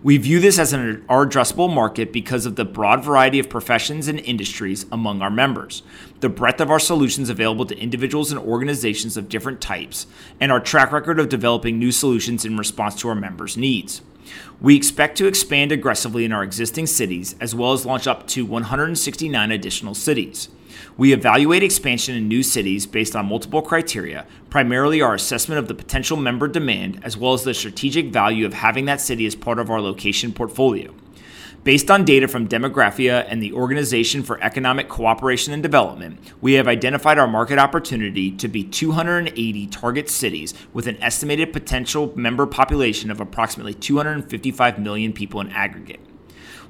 We 0.00 0.16
view 0.16 0.38
this 0.38 0.60
as 0.60 0.72
an, 0.72 1.04
our 1.08 1.26
addressable 1.26 1.72
market 1.74 2.12
because 2.12 2.46
of 2.46 2.54
the 2.54 2.64
broad 2.64 3.04
variety 3.04 3.40
of 3.40 3.50
professions 3.50 4.06
and 4.06 4.20
industries 4.20 4.86
among 4.92 5.22
our 5.22 5.30
members, 5.30 5.82
the 6.20 6.28
breadth 6.28 6.60
of 6.60 6.70
our 6.70 6.78
solutions 6.78 7.28
available 7.28 7.66
to 7.66 7.76
individuals 7.76 8.30
and 8.30 8.38
organizations 8.38 9.16
of 9.16 9.28
different 9.28 9.60
types, 9.60 10.06
and 10.38 10.52
our 10.52 10.60
track 10.60 10.92
record 10.92 11.18
of 11.18 11.28
developing 11.28 11.80
new 11.80 11.90
solutions 11.90 12.44
in 12.44 12.56
response 12.56 12.94
to 13.00 13.08
our 13.08 13.16
members' 13.16 13.56
needs. 13.56 14.00
We 14.60 14.76
expect 14.76 15.16
to 15.18 15.26
expand 15.26 15.72
aggressively 15.72 16.24
in 16.24 16.32
our 16.32 16.42
existing 16.42 16.86
cities 16.86 17.34
as 17.40 17.54
well 17.54 17.72
as 17.72 17.86
launch 17.86 18.06
up 18.06 18.26
to 18.28 18.44
169 18.44 19.50
additional 19.50 19.94
cities. 19.94 20.48
We 20.96 21.12
evaluate 21.12 21.62
expansion 21.62 22.14
in 22.16 22.28
new 22.28 22.42
cities 22.42 22.86
based 22.86 23.14
on 23.14 23.26
multiple 23.26 23.62
criteria, 23.62 24.26
primarily 24.50 25.00
our 25.00 25.14
assessment 25.14 25.58
of 25.58 25.68
the 25.68 25.74
potential 25.74 26.16
member 26.16 26.48
demand 26.48 27.00
as 27.02 27.16
well 27.16 27.34
as 27.34 27.44
the 27.44 27.54
strategic 27.54 28.06
value 28.06 28.44
of 28.44 28.54
having 28.54 28.86
that 28.86 29.00
city 29.00 29.26
as 29.26 29.34
part 29.34 29.58
of 29.58 29.70
our 29.70 29.80
location 29.80 30.32
portfolio. 30.32 30.92
Based 31.68 31.90
on 31.90 32.06
data 32.06 32.26
from 32.26 32.48
Demographia 32.48 33.26
and 33.28 33.42
the 33.42 33.52
Organization 33.52 34.22
for 34.22 34.42
Economic 34.42 34.88
Cooperation 34.88 35.52
and 35.52 35.62
Development, 35.62 36.18
we 36.40 36.54
have 36.54 36.66
identified 36.66 37.18
our 37.18 37.28
market 37.28 37.58
opportunity 37.58 38.30
to 38.30 38.48
be 38.48 38.64
280 38.64 39.66
target 39.66 40.08
cities 40.08 40.54
with 40.72 40.86
an 40.86 40.96
estimated 41.02 41.52
potential 41.52 42.10
member 42.16 42.46
population 42.46 43.10
of 43.10 43.20
approximately 43.20 43.74
255 43.74 44.78
million 44.78 45.12
people 45.12 45.42
in 45.42 45.50
aggregate. 45.50 46.00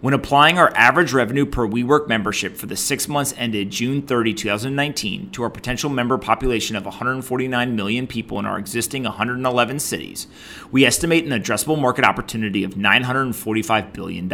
When 0.01 0.15
applying 0.15 0.59
our 0.59 0.73
average 0.77 1.13
revenue 1.13 1.45
per 1.45 1.67
WeWork 1.67 2.07
membership 2.07 2.57
for 2.57 2.67
the 2.67 2.77
six 2.77 3.09
months 3.09 3.35
ended 3.37 3.71
June 3.71 4.01
30, 4.01 4.33
2019, 4.33 5.31
to 5.31 5.43
our 5.43 5.51
potential 5.51 5.91
member 5.91 6.17
population 6.17 6.77
of 6.77 6.85
149 6.85 7.75
million 7.75 8.07
people 8.07 8.39
in 8.39 8.47
our 8.47 8.61
existing 8.61 9.03
111 9.03 9.81
cities, 9.81 10.29
we 10.71 10.85
estimate 10.85 11.25
an 11.25 11.33
addressable 11.33 11.81
market 11.81 12.05
opportunity 12.05 12.63
of 12.63 12.75
$945 12.75 13.93
billion. 13.93 14.33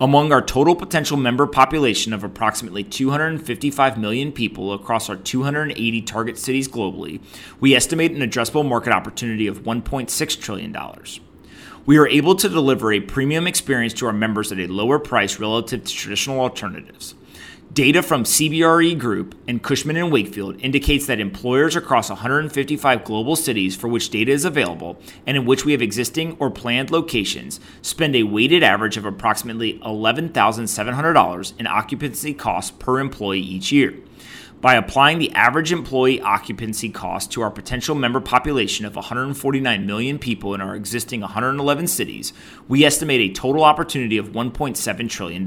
Among 0.00 0.32
our 0.32 0.40
total 0.40 0.74
potential 0.74 1.18
member 1.18 1.46
population 1.46 2.14
of 2.14 2.24
approximately 2.24 2.82
255 2.82 3.98
million 3.98 4.32
people 4.32 4.72
across 4.72 5.10
our 5.10 5.16
280 5.16 6.00
target 6.00 6.38
cities 6.38 6.66
globally, 6.66 7.20
we 7.60 7.74
estimate 7.74 8.12
an 8.12 8.20
addressable 8.20 8.66
market 8.66 8.94
opportunity 8.94 9.46
of 9.46 9.64
$1.6 9.64 10.40
trillion 10.40 10.74
we 11.86 11.96
are 11.98 12.08
able 12.08 12.34
to 12.34 12.48
deliver 12.48 12.92
a 12.92 13.00
premium 13.00 13.46
experience 13.46 13.94
to 13.94 14.06
our 14.06 14.12
members 14.12 14.50
at 14.50 14.58
a 14.58 14.66
lower 14.66 14.98
price 14.98 15.38
relative 15.38 15.84
to 15.84 15.94
traditional 15.94 16.40
alternatives. 16.40 17.14
Data 17.72 18.02
from 18.02 18.24
CBRE 18.24 18.98
Group 18.98 19.34
and 19.46 19.62
Cushman 19.62 20.10
& 20.10 20.10
Wakefield 20.10 20.58
indicates 20.62 21.06
that 21.06 21.20
employers 21.20 21.76
across 21.76 22.08
155 22.08 23.04
global 23.04 23.36
cities 23.36 23.76
for 23.76 23.86
which 23.86 24.08
data 24.08 24.32
is 24.32 24.44
available 24.44 24.98
and 25.26 25.36
in 25.36 25.44
which 25.44 25.64
we 25.64 25.72
have 25.72 25.82
existing 25.82 26.36
or 26.40 26.50
planned 26.50 26.90
locations 26.90 27.60
spend 27.82 28.16
a 28.16 28.22
weighted 28.22 28.62
average 28.62 28.96
of 28.96 29.04
approximately 29.04 29.78
$11,700 29.80 31.60
in 31.60 31.66
occupancy 31.66 32.32
costs 32.32 32.70
per 32.70 32.98
employee 32.98 33.40
each 33.40 33.70
year. 33.70 33.94
By 34.60 34.74
applying 34.74 35.18
the 35.18 35.32
average 35.32 35.70
employee 35.70 36.20
occupancy 36.20 36.88
cost 36.88 37.30
to 37.32 37.42
our 37.42 37.50
potential 37.50 37.94
member 37.94 38.20
population 38.20 38.86
of 38.86 38.96
149 38.96 39.86
million 39.86 40.18
people 40.18 40.54
in 40.54 40.60
our 40.62 40.74
existing 40.74 41.20
111 41.20 41.86
cities, 41.86 42.32
we 42.66 42.84
estimate 42.84 43.20
a 43.20 43.34
total 43.34 43.64
opportunity 43.64 44.16
of 44.16 44.30
$1.7 44.30 45.10
trillion. 45.10 45.46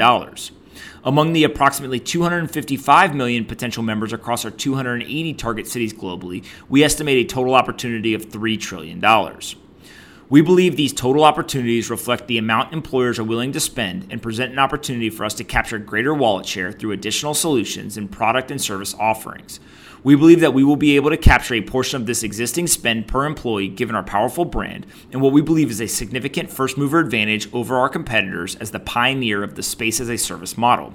Among 1.04 1.34
the 1.34 1.44
approximately 1.44 2.00
255 2.00 3.16
million 3.16 3.46
potential 3.46 3.84
members 3.84 4.14
across 4.14 4.46
our 4.46 4.52
280 4.52 5.34
target 5.34 5.68
cities 5.68 5.94
globally, 5.94 6.46
we 6.70 6.84
estimate 6.84 7.26
a 7.26 7.28
total 7.28 7.56
opportunity 7.56 8.14
of 8.14 8.30
$3 8.30 8.60
trillion. 8.60 9.02
We 10.32 10.42
believe 10.42 10.76
these 10.76 10.94
total 10.94 11.24
opportunities 11.24 11.90
reflect 11.90 12.28
the 12.28 12.38
amount 12.38 12.72
employers 12.72 13.18
are 13.18 13.24
willing 13.24 13.52
to 13.54 13.60
spend 13.60 14.06
and 14.12 14.22
present 14.22 14.52
an 14.52 14.60
opportunity 14.60 15.10
for 15.10 15.26
us 15.26 15.34
to 15.36 15.44
capture 15.44 15.80
greater 15.80 16.14
wallet 16.14 16.46
share 16.46 16.72
through 16.72 16.92
additional 16.92 17.34
solutions 17.34 17.98
and 17.98 18.12
product 18.12 18.52
and 18.52 18.62
service 18.62 18.94
offerings. 19.00 19.60
We 20.04 20.16
believe 20.16 20.40
that 20.42 20.54
we 20.54 20.64
will 20.64 20.76
be 20.76 20.96
able 20.98 21.10
to 21.10 21.18
capture 21.18 21.56
a 21.56 21.62
portion 21.62 22.00
of 22.00 22.06
this 22.06 22.22
existing 22.22 22.68
spend 22.68 23.08
per 23.08 23.26
employee 23.26 23.70
given 23.70 23.96
our 23.96 24.04
powerful 24.04 24.46
brand 24.46 24.86
and 25.12 25.20
what 25.20 25.34
we 25.34 25.42
believe 25.42 25.72
is 25.72 25.82
a 25.82 25.88
significant 25.88 26.52
first 26.52 26.78
mover 26.78 27.00
advantage 27.00 27.52
over 27.52 27.76
our 27.78 27.90
competitors 27.90 28.56
as 28.58 28.70
the 28.70 28.80
pioneer 28.80 29.42
of 29.42 29.56
the 29.56 29.64
space 29.64 30.00
as 30.00 30.10
a 30.10 30.18
service 30.18 30.56
model. 30.56 30.94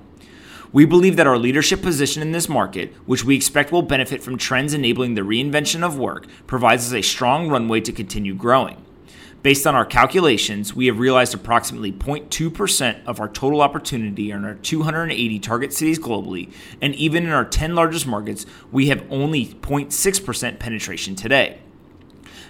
We 0.73 0.85
believe 0.85 1.17
that 1.17 1.27
our 1.27 1.39
leadership 1.39 1.83
position 1.83 2.23
in 2.23 2.31
this 2.31 2.49
market, 2.49 2.95
which 3.05 3.25
we 3.25 3.35
expect 3.35 3.73
will 3.73 3.83
benefit 3.83 4.23
from 4.23 4.39
trends 4.39 4.75
enabling 4.75 5.15
the 5.15 5.23
reinvention 5.23 5.83
of 5.83 5.99
work, 5.99 6.29
provides 6.47 6.87
us 6.87 6.93
a 6.93 7.03
strong 7.03 7.49
runway 7.49 7.81
to 7.81 7.91
continue 7.91 8.35
growing. 8.35 8.84
Based 9.45 9.67
on 9.67 9.75
our 9.75 9.85
calculations, 9.85 10.75
we 10.75 10.87
have 10.87 10.99
realized 10.99 11.35
approximately 11.35 11.93
0.2% 11.93 13.05
of 13.05 13.21
our 13.21 13.29
total 13.29 13.61
opportunity 13.61 14.31
in 14.31 14.43
our 14.43 14.55
280 14.55 15.39
target 15.41 15.71
cities 15.75 15.99
globally, 15.99 16.51
and 16.81 16.95
even 16.95 17.25
in 17.25 17.31
our 17.31 17.45
10 17.45 17.75
largest 17.75 18.07
markets, 18.07 18.47
we 18.73 18.89
have 18.89 19.05
only 19.11 19.45
0.6% 19.45 20.59
penetration 20.59 21.15
today. 21.15 21.59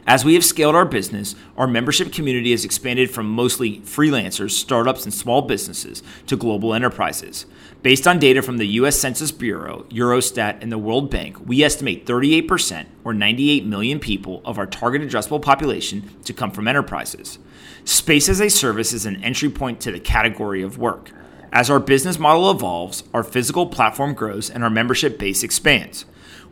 As 0.07 0.23
we 0.23 0.35
have 0.35 0.45
scaled 0.45 0.75
our 0.75 0.85
business, 0.85 1.35
our 1.57 1.67
membership 1.67 2.13
community 2.13 2.51
has 2.51 2.63
expanded 2.63 3.11
from 3.11 3.27
mostly 3.27 3.81
freelancers, 3.81 4.51
startups, 4.51 5.05
and 5.05 5.15
small 5.15 5.41
businesses 5.41 6.03
to 6.27 6.37
global 6.37 6.75
enterprises. 6.75 7.47
Based 7.83 8.07
on 8.07 8.19
data 8.19 8.43
from 8.43 8.59
the 8.59 8.67
US 8.67 8.99
Census 8.99 9.33
Bureau, 9.33 9.87
Eurostat, 9.89 10.59
and 10.61 10.71
the 10.71 10.77
World 10.77 11.11
Bank, 11.11 11.39
we 11.47 11.63
estimate 11.63 12.05
38%, 12.05 12.85
or 13.03 13.15
98 13.15 13.65
million 13.65 13.99
people, 13.99 14.43
of 14.45 14.59
our 14.59 14.67
target 14.67 15.01
addressable 15.01 15.41
population 15.41 16.11
to 16.25 16.35
come 16.35 16.51
from 16.51 16.69
enterprises. 16.69 17.39
Space 17.85 18.29
as 18.29 18.41
a 18.41 18.51
service 18.51 18.93
is 18.93 19.07
an 19.07 19.23
entry 19.25 19.49
point 19.49 19.81
to 19.81 19.91
the 19.91 20.01
category 20.01 20.63
of 20.63 20.77
work. 20.77 21.13
As 21.51 21.71
our 21.71 21.81
business 21.81 22.19
model 22.19 22.51
evolves, 22.51 23.05
our 23.15 23.23
physical 23.23 23.69
platform 23.69 24.13
grows 24.13 24.51
and 24.51 24.63
our 24.63 24.71
membership 24.71 25.19
base 25.19 25.43
expands. 25.43 26.05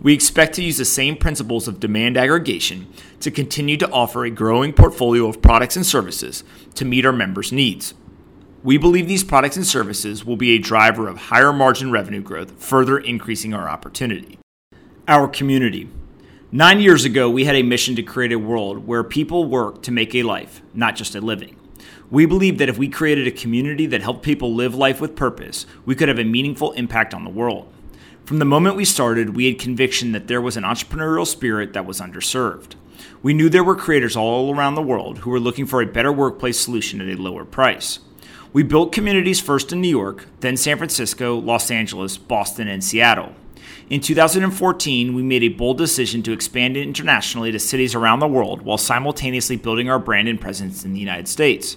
We 0.03 0.13
expect 0.13 0.55
to 0.55 0.65
use 0.65 0.79
the 0.79 0.85
same 0.85 1.17
principles 1.17 1.69
of 1.69 1.79
demand 1.79 2.17
aggregation 2.17 2.93
to 3.21 3.31
continue 3.31 3.77
to 3.77 3.91
offer 3.91 4.25
a 4.25 4.31
growing 4.31 4.73
portfolio 4.73 5.29
of 5.29 5.41
products 5.41 5.77
and 5.77 5.87
services 5.87 6.43
to 6.75 6.85
meet 6.85 7.07
our 7.07 7.13
members' 7.13 7.53
needs. 7.53 7.95
We 8.65 8.79
believe 8.79 9.07
these 9.07 9.23
products 9.23 9.57
and 9.57 9.65
services 9.67 10.25
will 10.25 10.37
be 10.37 10.53
a 10.53 10.59
driver 10.59 11.07
of 11.07 11.19
higher 11.19 11.53
margin 11.53 11.93
revenue 11.93 12.21
growth, 12.21 12.61
further 12.61 12.99
increasing 12.99 13.55
our 13.55 13.69
opportunity. 13.69 14.41
Our 15.07 15.29
community. 15.29 15.89
Nine 16.51 16.81
years 16.81 17.05
ago, 17.05 17.31
we 17.31 17.45
had 17.45 17.57
a 17.57 17.63
mission 17.63 17.95
to 17.95 18.03
create 18.03 18.33
a 18.33 18.39
world 18.41 18.89
where 18.89 19.05
people 19.05 19.45
work 19.45 19.83
to 19.83 19.93
make 19.93 20.17
a 20.17 20.25
life, 20.25 20.63
not 20.75 20.97
just 20.97 21.15
a 21.15 21.21
living. 21.21 21.57
We 22.11 22.27
believe 22.27 22.59
that 22.59 22.69
if 22.69 22.77
we 22.77 22.89
created 22.89 23.29
a 23.29 23.33
community 23.33 23.87
that 23.87 24.03
helped 24.03 24.25
people 24.25 24.53
live 24.53 24.75
life 24.75 25.01
with 25.01 25.15
purpose, 25.15 25.65
we 25.87 25.95
could 25.95 26.09
have 26.09 26.19
a 26.19 26.25
meaningful 26.25 26.73
impact 26.73 27.15
on 27.15 27.23
the 27.23 27.31
world. 27.31 27.73
From 28.33 28.39
the 28.39 28.47
moment 28.47 28.77
we 28.77 28.87
started, 28.87 29.37
we 29.37 29.45
had 29.45 29.59
conviction 29.59 30.13
that 30.13 30.27
there 30.27 30.41
was 30.41 30.57
an 30.57 30.65
entrepreneurial 30.65 31.27
spirit 31.27 31.75
that 31.75 31.85
was 31.85 32.01
underserved. 32.01 32.77
We 33.23 33.35
knew 33.35 33.51
there 33.51 33.63
were 33.63 33.77
creators 33.77 34.17
all 34.17 34.57
around 34.57 34.75
the 34.75 34.81
world 34.81 35.19
who 35.19 35.29
were 35.29 35.39
looking 35.39 35.67
for 35.67 35.83
a 35.83 35.87
better 35.87 36.11
workplace 36.11 36.59
solution 36.59 37.03
at 37.03 37.15
a 37.15 37.21
lower 37.21 37.45
price. 37.45 37.99
We 38.55 38.63
built 38.63 38.91
communities 38.91 39.39
first 39.39 39.71
in 39.71 39.83
New 39.83 39.89
York, 39.91 40.29
then 40.41 40.57
San 40.57 40.79
Francisco, 40.79 41.37
Los 41.37 41.71
Angeles, 41.71 42.17
Boston, 42.17 42.69
and 42.69 42.83
Seattle. 42.83 43.35
In 43.93 44.01
2014, 44.01 45.13
we 45.13 45.23
made 45.23 45.43
a 45.43 45.49
bold 45.49 45.77
decision 45.77 46.23
to 46.23 46.33
expand 46.33 46.79
internationally 46.79 47.53
to 47.53 47.59
cities 47.59 47.95
around 47.95 48.21
the 48.21 48.27
world 48.27 48.63
while 48.63 48.79
simultaneously 48.79 49.57
building 49.57 49.91
our 49.91 49.99
brand 49.99 50.29
and 50.29 50.41
presence 50.41 50.83
in 50.83 50.95
the 50.95 50.99
United 50.99 51.29
States. 51.29 51.77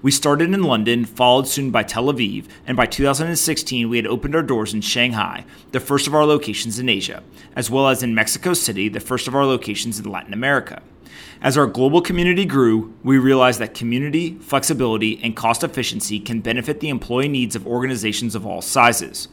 We 0.00 0.12
started 0.12 0.54
in 0.54 0.62
London, 0.62 1.04
followed 1.04 1.48
soon 1.48 1.72
by 1.72 1.82
Tel 1.82 2.04
Aviv, 2.04 2.46
and 2.68 2.76
by 2.76 2.86
2016 2.86 3.88
we 3.88 3.96
had 3.96 4.06
opened 4.06 4.36
our 4.36 4.44
doors 4.44 4.74
in 4.74 4.80
Shanghai, 4.80 5.44
the 5.72 5.80
first 5.80 6.06
of 6.06 6.14
our 6.14 6.24
locations 6.24 6.78
in 6.78 6.88
Asia, 6.88 7.24
as 7.56 7.68
well 7.68 7.88
as 7.88 8.00
in 8.00 8.14
Mexico 8.14 8.54
City, 8.54 8.88
the 8.88 9.00
first 9.00 9.26
of 9.26 9.34
our 9.34 9.44
locations 9.44 9.98
in 9.98 10.08
Latin 10.08 10.32
America. 10.32 10.80
As 11.42 11.58
our 11.58 11.66
global 11.66 12.00
community 12.00 12.44
grew, 12.44 12.94
we 13.02 13.18
realized 13.18 13.58
that 13.58 13.74
community, 13.74 14.38
flexibility, 14.38 15.20
and 15.20 15.34
cost 15.34 15.64
efficiency 15.64 16.20
can 16.20 16.42
benefit 16.42 16.78
the 16.78 16.90
employee 16.90 17.26
needs 17.26 17.56
of 17.56 17.66
organizations 17.66 18.36
of 18.36 18.46
all 18.46 18.62
sizes. 18.62 19.26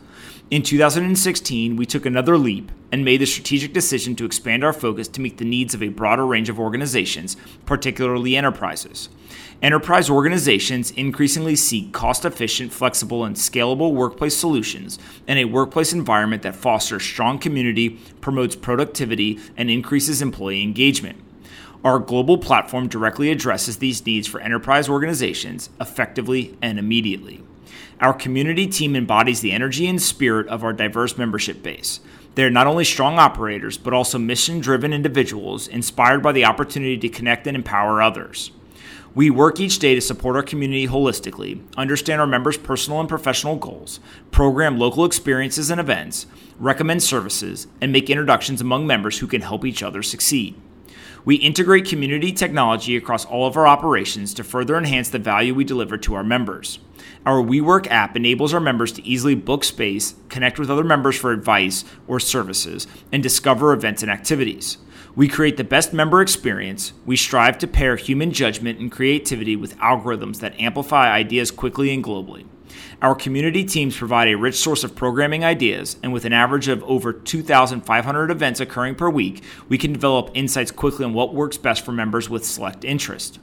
In 0.54 0.62
2016, 0.62 1.78
we 1.78 1.88
took 1.88 2.06
another 2.06 2.38
leap 2.38 2.72
and 2.92 3.04
made 3.04 3.22
the 3.22 3.26
strategic 3.26 3.74
decision 3.74 4.16
to 4.16 4.26
expand 4.26 4.64
our 4.64 4.72
focus 4.72 5.08
to 5.08 5.20
meet 5.20 5.40
the 5.40 5.46
needs 5.46 5.74
of 5.74 5.82
a 5.82 5.88
broader 5.88 6.28
range 6.28 6.48
of 6.48 6.60
organizations, 6.60 7.36
particularly 7.66 8.38
enterprises. 8.38 9.10
Enterprise 9.64 10.12
organizations 10.12 10.92
increasingly 10.92 11.56
seek 11.56 11.92
cost 11.92 12.24
efficient, 12.24 12.72
flexible, 12.72 13.26
and 13.26 13.36
scalable 13.36 13.94
workplace 13.94 14.38
solutions 14.38 15.00
and 15.28 15.40
a 15.40 15.46
workplace 15.46 15.92
environment 15.92 16.44
that 16.44 16.56
fosters 16.56 17.02
strong 17.02 17.40
community, 17.40 18.00
promotes 18.22 18.56
productivity, 18.56 19.40
and 19.58 19.72
increases 19.72 20.22
employee 20.22 20.62
engagement. 20.62 21.20
Our 21.84 21.98
global 21.98 22.38
platform 22.38 22.88
directly 22.90 23.32
addresses 23.32 23.80
these 23.80 24.06
needs 24.06 24.28
for 24.28 24.40
enterprise 24.40 24.88
organizations 24.88 25.72
effectively 25.82 26.56
and 26.62 26.78
immediately. 26.78 27.42
Our 28.00 28.14
community 28.14 28.68
team 28.68 28.96
embodies 28.96 29.42
the 29.42 29.52
energy 29.52 29.88
and 29.88 30.02
spirit 30.02 30.48
of 30.48 30.64
our 30.64 30.74
diverse 30.74 31.18
membership 31.18 31.64
base. 31.64 32.00
They 32.36 32.44
are 32.44 32.50
not 32.50 32.68
only 32.68 32.84
strong 32.84 33.20
operators, 33.20 33.78
but 33.78 33.94
also 33.94 34.18
mission 34.18 34.60
driven 34.60 34.92
individuals 34.92 35.68
inspired 35.68 36.24
by 36.24 36.32
the 36.32 36.46
opportunity 36.46 36.98
to 36.98 37.10
connect 37.10 37.46
and 37.46 37.56
empower 37.56 38.02
others. 38.02 38.52
We 39.16 39.30
work 39.30 39.60
each 39.60 39.78
day 39.78 39.94
to 39.94 40.02
support 40.02 40.36
our 40.36 40.42
community 40.42 40.88
holistically, 40.88 41.62
understand 41.78 42.20
our 42.20 42.26
members' 42.26 42.58
personal 42.58 43.00
and 43.00 43.08
professional 43.08 43.58
goals, 43.58 44.00
program 44.32 44.80
local 44.80 45.06
experiences 45.06 45.70
and 45.70 45.80
events, 45.80 46.26
recommend 46.58 47.04
services, 47.04 47.68
and 47.80 47.92
make 47.92 48.10
introductions 48.10 48.60
among 48.60 48.88
members 48.88 49.20
who 49.20 49.28
can 49.28 49.42
help 49.42 49.66
each 49.66 49.84
other 49.84 50.02
succeed. 50.02 50.56
We 51.26 51.36
integrate 51.36 51.86
community 51.86 52.32
technology 52.32 52.98
across 52.98 53.26
all 53.26 53.48
of 53.48 53.56
our 53.56 53.68
operations 53.68 54.34
to 54.34 54.44
further 54.44 54.78
enhance 54.78 55.10
the 55.10 55.20
value 55.20 55.54
we 55.54 55.64
deliver 55.64 55.98
to 55.98 56.16
our 56.16 56.24
members. 56.24 56.80
Our 57.26 57.42
WeWork 57.42 57.88
app 57.88 58.18
enables 58.18 58.54
our 58.54 58.60
members 58.60 58.92
to 58.94 59.08
easily 59.08 59.36
book 59.36 59.64
space, 59.64 60.16
connect 60.28 60.60
with 60.60 60.70
other 60.70 60.84
members 60.84 61.18
for 61.18 61.32
advice 61.32 61.86
or 62.08 62.20
services, 62.20 62.88
and 63.12 63.24
discover 63.24 63.72
events 63.72 64.02
and 64.02 64.12
activities. 64.12 64.78
We 65.15 65.28
create 65.28 65.58
the 65.58 65.63
best 65.63 65.94
member 65.94 66.22
experience. 66.22 66.91
We 67.06 67.15
strive 67.15 67.58
to 67.60 67.67
pair 67.67 67.96
human 67.96 68.32
judgment 68.32 68.80
and 68.80 68.91
creativity 68.91 69.56
with 69.56 69.78
algorithms 69.78 70.39
that 70.39 70.60
amplify 70.60 71.12
ideas 71.12 71.52
quickly 71.52 71.94
and 71.94 72.04
globally. 72.04 72.46
Our 73.02 73.16
community 73.16 73.64
teams 73.64 73.98
provide 73.98 74.28
a 74.28 74.38
rich 74.38 74.56
source 74.56 74.84
of 74.84 74.96
programming 74.96 75.44
ideas, 75.44 75.98
and 76.02 76.14
with 76.14 76.26
an 76.26 76.34
average 76.34 76.68
of 76.68 76.84
over 76.84 77.12
2,500 77.12 78.32
events 78.32 78.60
occurring 78.60 78.96
per 78.96 79.10
week, 79.10 79.44
we 79.68 79.78
can 79.78 79.94
develop 79.94 80.32
insights 80.34 80.72
quickly 80.72 81.06
on 81.06 81.14
what 81.14 81.34
works 81.34 81.58
best 81.58 81.84
for 81.84 81.92
members 81.92 82.30
with 82.30 82.46
select 82.46 82.86
interest. 82.86 83.40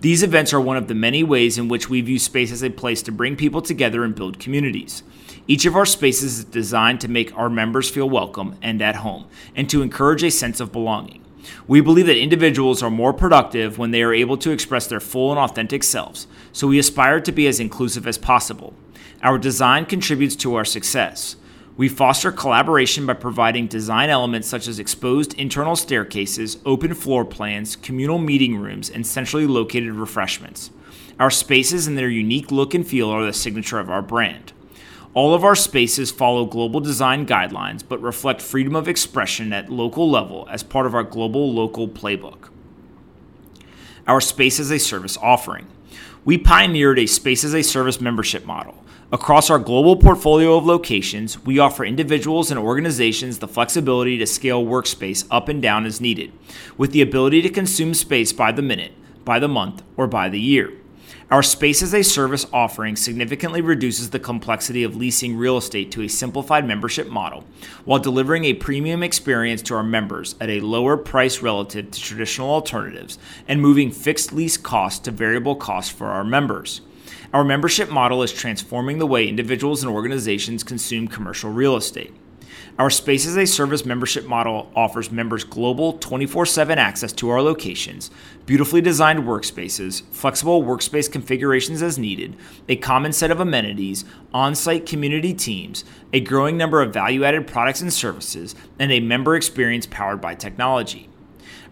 These 0.00 0.22
events 0.22 0.52
are 0.52 0.60
one 0.60 0.76
of 0.76 0.88
the 0.88 0.94
many 0.94 1.22
ways 1.22 1.56
in 1.56 1.68
which 1.68 1.88
we 1.88 2.00
view 2.00 2.18
space 2.18 2.52
as 2.52 2.62
a 2.62 2.70
place 2.70 3.00
to 3.02 3.12
bring 3.12 3.36
people 3.36 3.62
together 3.62 4.04
and 4.04 4.14
build 4.14 4.38
communities. 4.38 5.02
Each 5.46 5.66
of 5.66 5.76
our 5.76 5.86
spaces 5.86 6.38
is 6.38 6.44
designed 6.44 7.00
to 7.00 7.08
make 7.08 7.36
our 7.36 7.50
members 7.50 7.90
feel 7.90 8.08
welcome 8.08 8.56
and 8.62 8.80
at 8.82 8.96
home, 8.96 9.26
and 9.54 9.68
to 9.70 9.82
encourage 9.82 10.22
a 10.22 10.30
sense 10.30 10.60
of 10.60 10.72
belonging. 10.72 11.23
We 11.66 11.80
believe 11.80 12.06
that 12.06 12.20
individuals 12.20 12.82
are 12.82 12.90
more 12.90 13.12
productive 13.12 13.78
when 13.78 13.90
they 13.90 14.02
are 14.02 14.14
able 14.14 14.36
to 14.38 14.50
express 14.50 14.86
their 14.86 15.00
full 15.00 15.30
and 15.30 15.38
authentic 15.38 15.82
selves, 15.82 16.26
so 16.52 16.68
we 16.68 16.78
aspire 16.78 17.20
to 17.20 17.32
be 17.32 17.46
as 17.46 17.60
inclusive 17.60 18.06
as 18.06 18.18
possible. 18.18 18.74
Our 19.22 19.38
design 19.38 19.86
contributes 19.86 20.36
to 20.36 20.54
our 20.54 20.64
success. 20.64 21.36
We 21.76 21.88
foster 21.88 22.30
collaboration 22.30 23.04
by 23.04 23.14
providing 23.14 23.66
design 23.66 24.08
elements 24.08 24.46
such 24.46 24.68
as 24.68 24.78
exposed 24.78 25.34
internal 25.34 25.74
staircases, 25.74 26.58
open 26.64 26.94
floor 26.94 27.24
plans, 27.24 27.74
communal 27.74 28.18
meeting 28.18 28.56
rooms, 28.56 28.88
and 28.88 29.04
centrally 29.04 29.46
located 29.46 29.94
refreshments. 29.94 30.70
Our 31.18 31.30
spaces 31.30 31.86
and 31.86 31.98
their 31.98 32.08
unique 32.08 32.52
look 32.52 32.74
and 32.74 32.86
feel 32.86 33.10
are 33.10 33.24
the 33.24 33.32
signature 33.32 33.78
of 33.78 33.90
our 33.90 34.02
brand. 34.02 34.52
All 35.14 35.32
of 35.32 35.44
our 35.44 35.54
spaces 35.54 36.10
follow 36.10 36.44
global 36.44 36.80
design 36.80 37.24
guidelines 37.24 37.84
but 37.88 38.02
reflect 38.02 38.42
freedom 38.42 38.74
of 38.74 38.88
expression 38.88 39.52
at 39.52 39.70
local 39.70 40.10
level 40.10 40.48
as 40.50 40.64
part 40.64 40.86
of 40.86 40.94
our 40.94 41.04
global 41.04 41.52
local 41.52 41.86
playbook. 41.86 42.48
Our 44.08 44.20
Space 44.20 44.58
as 44.58 44.72
a 44.72 44.78
Service 44.78 45.16
offering. 45.16 45.68
We 46.24 46.36
pioneered 46.36 46.98
a 46.98 47.06
Space 47.06 47.44
as 47.44 47.54
a 47.54 47.62
Service 47.62 48.00
membership 48.00 48.44
model. 48.44 48.84
Across 49.12 49.50
our 49.50 49.60
global 49.60 49.96
portfolio 49.96 50.56
of 50.56 50.66
locations, 50.66 51.38
we 51.44 51.60
offer 51.60 51.84
individuals 51.84 52.50
and 52.50 52.58
organizations 52.58 53.38
the 53.38 53.46
flexibility 53.46 54.18
to 54.18 54.26
scale 54.26 54.64
workspace 54.64 55.24
up 55.30 55.48
and 55.48 55.62
down 55.62 55.86
as 55.86 56.00
needed, 56.00 56.32
with 56.76 56.90
the 56.90 57.02
ability 57.02 57.40
to 57.42 57.48
consume 57.50 57.94
space 57.94 58.32
by 58.32 58.50
the 58.50 58.62
minute, 58.62 58.92
by 59.24 59.38
the 59.38 59.46
month, 59.46 59.84
or 59.96 60.08
by 60.08 60.28
the 60.28 60.40
year. 60.40 60.72
Our 61.34 61.42
Space 61.42 61.82
as 61.82 61.92
a 61.92 62.04
Service 62.04 62.46
offering 62.52 62.94
significantly 62.94 63.60
reduces 63.60 64.10
the 64.10 64.20
complexity 64.20 64.84
of 64.84 64.94
leasing 64.94 65.36
real 65.36 65.56
estate 65.56 65.90
to 65.90 66.02
a 66.02 66.08
simplified 66.08 66.64
membership 66.64 67.08
model 67.08 67.42
while 67.84 67.98
delivering 67.98 68.44
a 68.44 68.54
premium 68.54 69.02
experience 69.02 69.60
to 69.62 69.74
our 69.74 69.82
members 69.82 70.36
at 70.40 70.48
a 70.48 70.60
lower 70.60 70.96
price 70.96 71.42
relative 71.42 71.90
to 71.90 72.00
traditional 72.00 72.50
alternatives 72.50 73.18
and 73.48 73.60
moving 73.60 73.90
fixed 73.90 74.32
lease 74.32 74.56
costs 74.56 75.00
to 75.00 75.10
variable 75.10 75.56
costs 75.56 75.90
for 75.90 76.06
our 76.06 76.22
members. 76.22 76.82
Our 77.32 77.42
membership 77.42 77.90
model 77.90 78.22
is 78.22 78.32
transforming 78.32 78.98
the 78.98 79.06
way 79.08 79.26
individuals 79.26 79.82
and 79.82 79.92
organizations 79.92 80.62
consume 80.62 81.08
commercial 81.08 81.50
real 81.50 81.74
estate. 81.74 82.14
Our 82.78 82.90
Space 82.90 83.26
as 83.26 83.36
a 83.36 83.46
Service 83.46 83.84
membership 83.84 84.26
model 84.26 84.70
offers 84.74 85.10
members 85.10 85.44
global 85.44 85.94
24 85.94 86.46
7 86.46 86.78
access 86.78 87.12
to 87.12 87.30
our 87.30 87.40
locations, 87.40 88.10
beautifully 88.46 88.80
designed 88.80 89.20
workspaces, 89.20 90.02
flexible 90.10 90.62
workspace 90.62 91.10
configurations 91.10 91.82
as 91.82 91.98
needed, 91.98 92.36
a 92.68 92.76
common 92.76 93.12
set 93.12 93.30
of 93.30 93.40
amenities, 93.40 94.04
on 94.32 94.54
site 94.54 94.86
community 94.86 95.32
teams, 95.32 95.84
a 96.12 96.20
growing 96.20 96.56
number 96.56 96.82
of 96.82 96.92
value 96.92 97.24
added 97.24 97.46
products 97.46 97.80
and 97.80 97.92
services, 97.92 98.54
and 98.78 98.90
a 98.90 99.00
member 99.00 99.36
experience 99.36 99.86
powered 99.86 100.20
by 100.20 100.34
technology. 100.34 101.08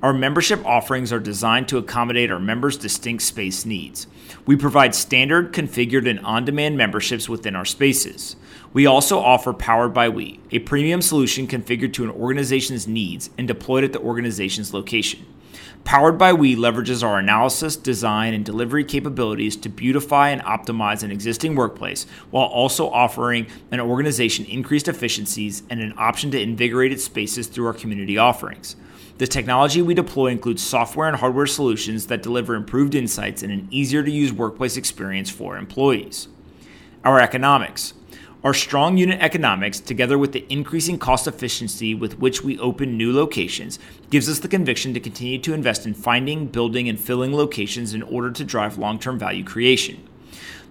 Our 0.03 0.13
membership 0.13 0.65
offerings 0.67 1.13
are 1.13 1.21
designed 1.21 1.69
to 1.69 1.79
accommodate 1.79 2.33
our 2.33 2.41
members' 2.41 2.77
distinct 2.77 3.23
space 3.23 3.65
needs. 3.65 4.09
We 4.45 4.57
provide 4.57 4.97
standard, 4.97 5.53
configured, 5.53 6.11
and 6.11 6.19
on 6.21 6.45
demand 6.45 6.77
memberships 6.77 7.29
within 7.29 7.55
our 7.55 7.65
spaces. 7.65 8.35
We 8.73 8.87
also 8.87 9.19
offer 9.19 9.53
Powered 9.53 9.93
by 9.93 10.09
We, 10.09 10.41
a 10.51 10.61
premium 10.61 11.03
solution 11.03 11.47
configured 11.47 11.93
to 11.95 12.05
an 12.05 12.11
organization's 12.11 12.89
needs 12.89 13.29
and 13.37 13.47
deployed 13.47 13.85
at 13.85 13.93
the 13.93 14.01
organization's 14.01 14.73
location. 14.73 15.27
Powered 15.85 16.17
by 16.17 16.33
We 16.33 16.57
leverages 16.57 17.05
our 17.07 17.19
analysis, 17.19 17.77
design, 17.77 18.33
and 18.33 18.47
delivery 18.47 18.85
capabilities 18.85 19.57
to 19.57 19.69
beautify 19.69 20.31
and 20.31 20.41
optimize 20.43 21.03
an 21.03 21.11
existing 21.11 21.55
workplace 21.55 22.07
while 22.31 22.47
also 22.47 22.89
offering 22.89 23.47
an 23.71 23.81
organization 23.81 24.47
increased 24.47 24.89
efficiencies 24.89 25.65
and 25.69 25.81
an 25.81 25.93
option 25.99 26.31
to 26.31 26.41
invigorate 26.41 26.93
its 26.93 27.05
spaces 27.05 27.49
through 27.49 27.67
our 27.67 27.75
community 27.75 28.17
offerings. 28.17 28.77
The 29.19 29.27
technology 29.27 29.83
we 29.83 29.93
deploy 29.93 30.29
includes 30.29 30.63
software 30.63 31.09
and 31.09 31.19
hardware 31.19 31.47
solutions 31.47 32.07
that 32.07 32.23
deliver 32.23 32.55
improved 32.55 32.95
insights 32.95 33.43
and 33.43 33.53
an 33.53 33.69
easier 33.71 34.03
to 34.03 34.11
use 34.11 34.33
workplace 34.33 34.79
experience 34.79 35.29
for 35.29 35.59
employees. 35.59 36.29
Our 37.05 37.21
economics. 37.21 37.93
Our 38.45 38.55
strong 38.55 38.97
unit 38.97 39.21
economics, 39.21 39.79
together 39.79 40.19
with 40.19 40.33
the 40.33 40.45
increasing 40.49 40.99
cost 40.99 41.29
efficiency 41.29 41.95
with 41.95 42.19
which 42.19 42.43
we 42.43 42.59
open 42.59 42.97
new 42.97 43.13
locations, 43.13 43.79
gives 44.11 44.29
us 44.29 44.41
the 44.41 44.49
conviction 44.49 44.93
to 44.95 45.01
continue 45.01 45.39
to 45.39 45.55
invest 45.55 45.87
in 45.87 45.95
finding, 45.95 46.49
building, 46.49 46.89
and 46.89 46.99
filling 46.99 47.33
locations 47.33 47.95
in 47.95 48.03
order 48.03 48.33
to 48.33 48.45
drive 48.45 48.79
long 48.79 48.99
term 48.99 49.17
value 49.17 49.45
creation. 49.45 50.09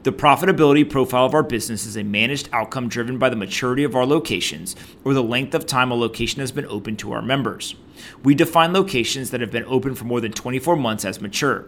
The 0.04 0.12
profitability 0.12 0.90
profile 0.90 1.28
of 1.28 1.36
our 1.36 1.44
business 1.44 1.86
is 1.86 1.96
a 1.96 2.04
managed 2.04 2.50
outcome 2.52 2.90
driven 2.90 3.20
by 3.20 3.30
the 3.30 3.36
maturity 3.36 3.84
of 3.84 3.96
our 3.96 4.04
locations 4.04 4.76
or 5.04 5.14
the 5.14 5.22
length 5.22 5.54
of 5.54 5.68
time 5.68 5.92
a 5.92 5.96
location 5.96 6.40
has 6.40 6.52
been 6.52 6.66
open 6.66 6.98
to 6.98 7.12
our 7.12 7.22
members. 7.22 7.76
We 8.24 8.34
define 8.34 8.74
locations 8.74 9.30
that 9.30 9.42
have 9.42 9.52
been 9.52 9.66
open 9.66 9.94
for 9.94 10.06
more 10.06 10.20
than 10.20 10.32
24 10.32 10.76
months 10.76 11.06
as 11.06 11.22
mature. 11.22 11.68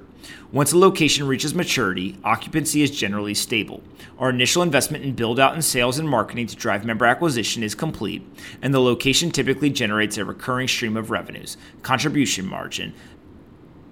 Once 0.51 0.71
a 0.71 0.79
location 0.79 1.27
reaches 1.27 1.53
maturity, 1.53 2.17
occupancy 2.23 2.81
is 2.81 2.89
generally 2.89 3.35
stable. 3.35 3.83
Our 4.17 4.31
initial 4.31 4.63
investment 4.63 5.03
in 5.03 5.13
build 5.13 5.39
out 5.39 5.53
and 5.53 5.63
sales 5.63 5.99
and 5.99 6.09
marketing 6.09 6.47
to 6.47 6.55
drive 6.55 6.83
member 6.83 7.05
acquisition 7.05 7.61
is 7.61 7.75
complete, 7.75 8.27
and 8.63 8.73
the 8.73 8.81
location 8.81 9.29
typically 9.29 9.69
generates 9.69 10.17
a 10.17 10.25
recurring 10.25 10.67
stream 10.67 10.97
of 10.97 11.11
revenues, 11.11 11.55
contribution 11.83 12.47
margin, 12.47 12.95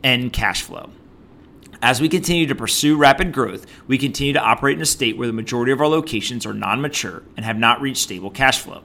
and 0.03 0.33
cash 0.33 0.63
flow. 0.63 0.89
As 1.83 1.99
we 1.99 2.09
continue 2.09 2.45
to 2.45 2.53
pursue 2.53 2.95
rapid 2.95 3.33
growth, 3.33 3.65
we 3.87 3.97
continue 3.97 4.33
to 4.33 4.39
operate 4.39 4.77
in 4.77 4.83
a 4.83 4.85
state 4.85 5.17
where 5.17 5.25
the 5.25 5.33
majority 5.33 5.71
of 5.71 5.81
our 5.81 5.87
locations 5.87 6.45
are 6.45 6.53
non 6.53 6.79
mature 6.79 7.23
and 7.35 7.43
have 7.43 7.57
not 7.57 7.81
reached 7.81 8.03
stable 8.03 8.29
cash 8.29 8.59
flow. 8.59 8.83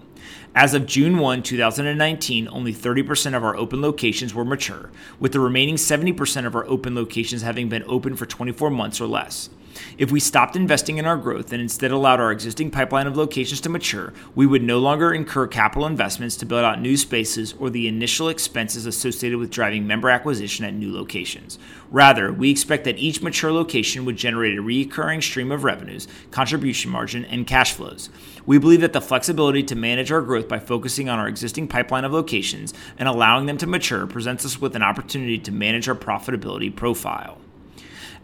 As 0.54 0.72
of 0.72 0.86
June 0.86 1.18
1, 1.18 1.42
2019, 1.42 2.48
only 2.50 2.72
30% 2.72 3.36
of 3.36 3.44
our 3.44 3.54
open 3.54 3.82
locations 3.82 4.32
were 4.32 4.46
mature, 4.46 4.88
with 5.20 5.32
the 5.32 5.40
remaining 5.40 5.74
70% 5.74 6.46
of 6.46 6.54
our 6.54 6.64
open 6.64 6.94
locations 6.94 7.42
having 7.42 7.68
been 7.68 7.84
open 7.86 8.16
for 8.16 8.24
24 8.24 8.70
months 8.70 8.98
or 8.98 9.06
less. 9.06 9.50
If 9.98 10.10
we 10.10 10.20
stopped 10.20 10.56
investing 10.56 10.98
in 10.98 11.06
our 11.06 11.16
growth 11.16 11.52
and 11.52 11.60
instead 11.60 11.90
allowed 11.90 12.20
our 12.20 12.32
existing 12.32 12.70
pipeline 12.70 13.06
of 13.06 13.16
locations 13.16 13.60
to 13.62 13.68
mature, 13.68 14.12
we 14.34 14.46
would 14.46 14.62
no 14.62 14.78
longer 14.78 15.12
incur 15.12 15.46
capital 15.46 15.86
investments 15.86 16.36
to 16.36 16.46
build 16.46 16.64
out 16.64 16.80
new 16.80 16.96
spaces 16.96 17.54
or 17.58 17.70
the 17.70 17.88
initial 17.88 18.28
expenses 18.28 18.86
associated 18.86 19.38
with 19.38 19.50
driving 19.50 19.86
member 19.86 20.10
acquisition 20.10 20.64
at 20.64 20.74
new 20.74 20.92
locations. 20.92 21.58
Rather, 21.90 22.32
we 22.32 22.50
expect 22.50 22.84
that 22.84 22.98
each 22.98 23.22
mature 23.22 23.52
location 23.52 24.04
would 24.04 24.16
generate 24.16 24.58
a 24.58 24.62
recurring 24.62 25.22
stream 25.22 25.52
of 25.52 25.64
revenues, 25.64 26.08
contribution 26.30 26.90
margin, 26.90 27.24
and 27.24 27.46
cash 27.46 27.72
flows. 27.72 28.10
We 28.44 28.58
believe 28.58 28.80
that 28.80 28.92
the 28.92 29.00
flexibility 29.00 29.62
to 29.64 29.74
manage 29.74 30.12
our 30.12 30.22
growth 30.22 30.48
by 30.48 30.58
focusing 30.58 31.08
on 31.08 31.18
our 31.18 31.28
existing 31.28 31.68
pipeline 31.68 32.04
of 32.04 32.12
locations 32.12 32.72
and 32.98 33.08
allowing 33.08 33.46
them 33.46 33.58
to 33.58 33.66
mature 33.66 34.06
presents 34.06 34.44
us 34.44 34.60
with 34.60 34.76
an 34.76 34.82
opportunity 34.82 35.38
to 35.38 35.52
manage 35.52 35.88
our 35.88 35.94
profitability 35.94 36.74
profile. 36.74 37.38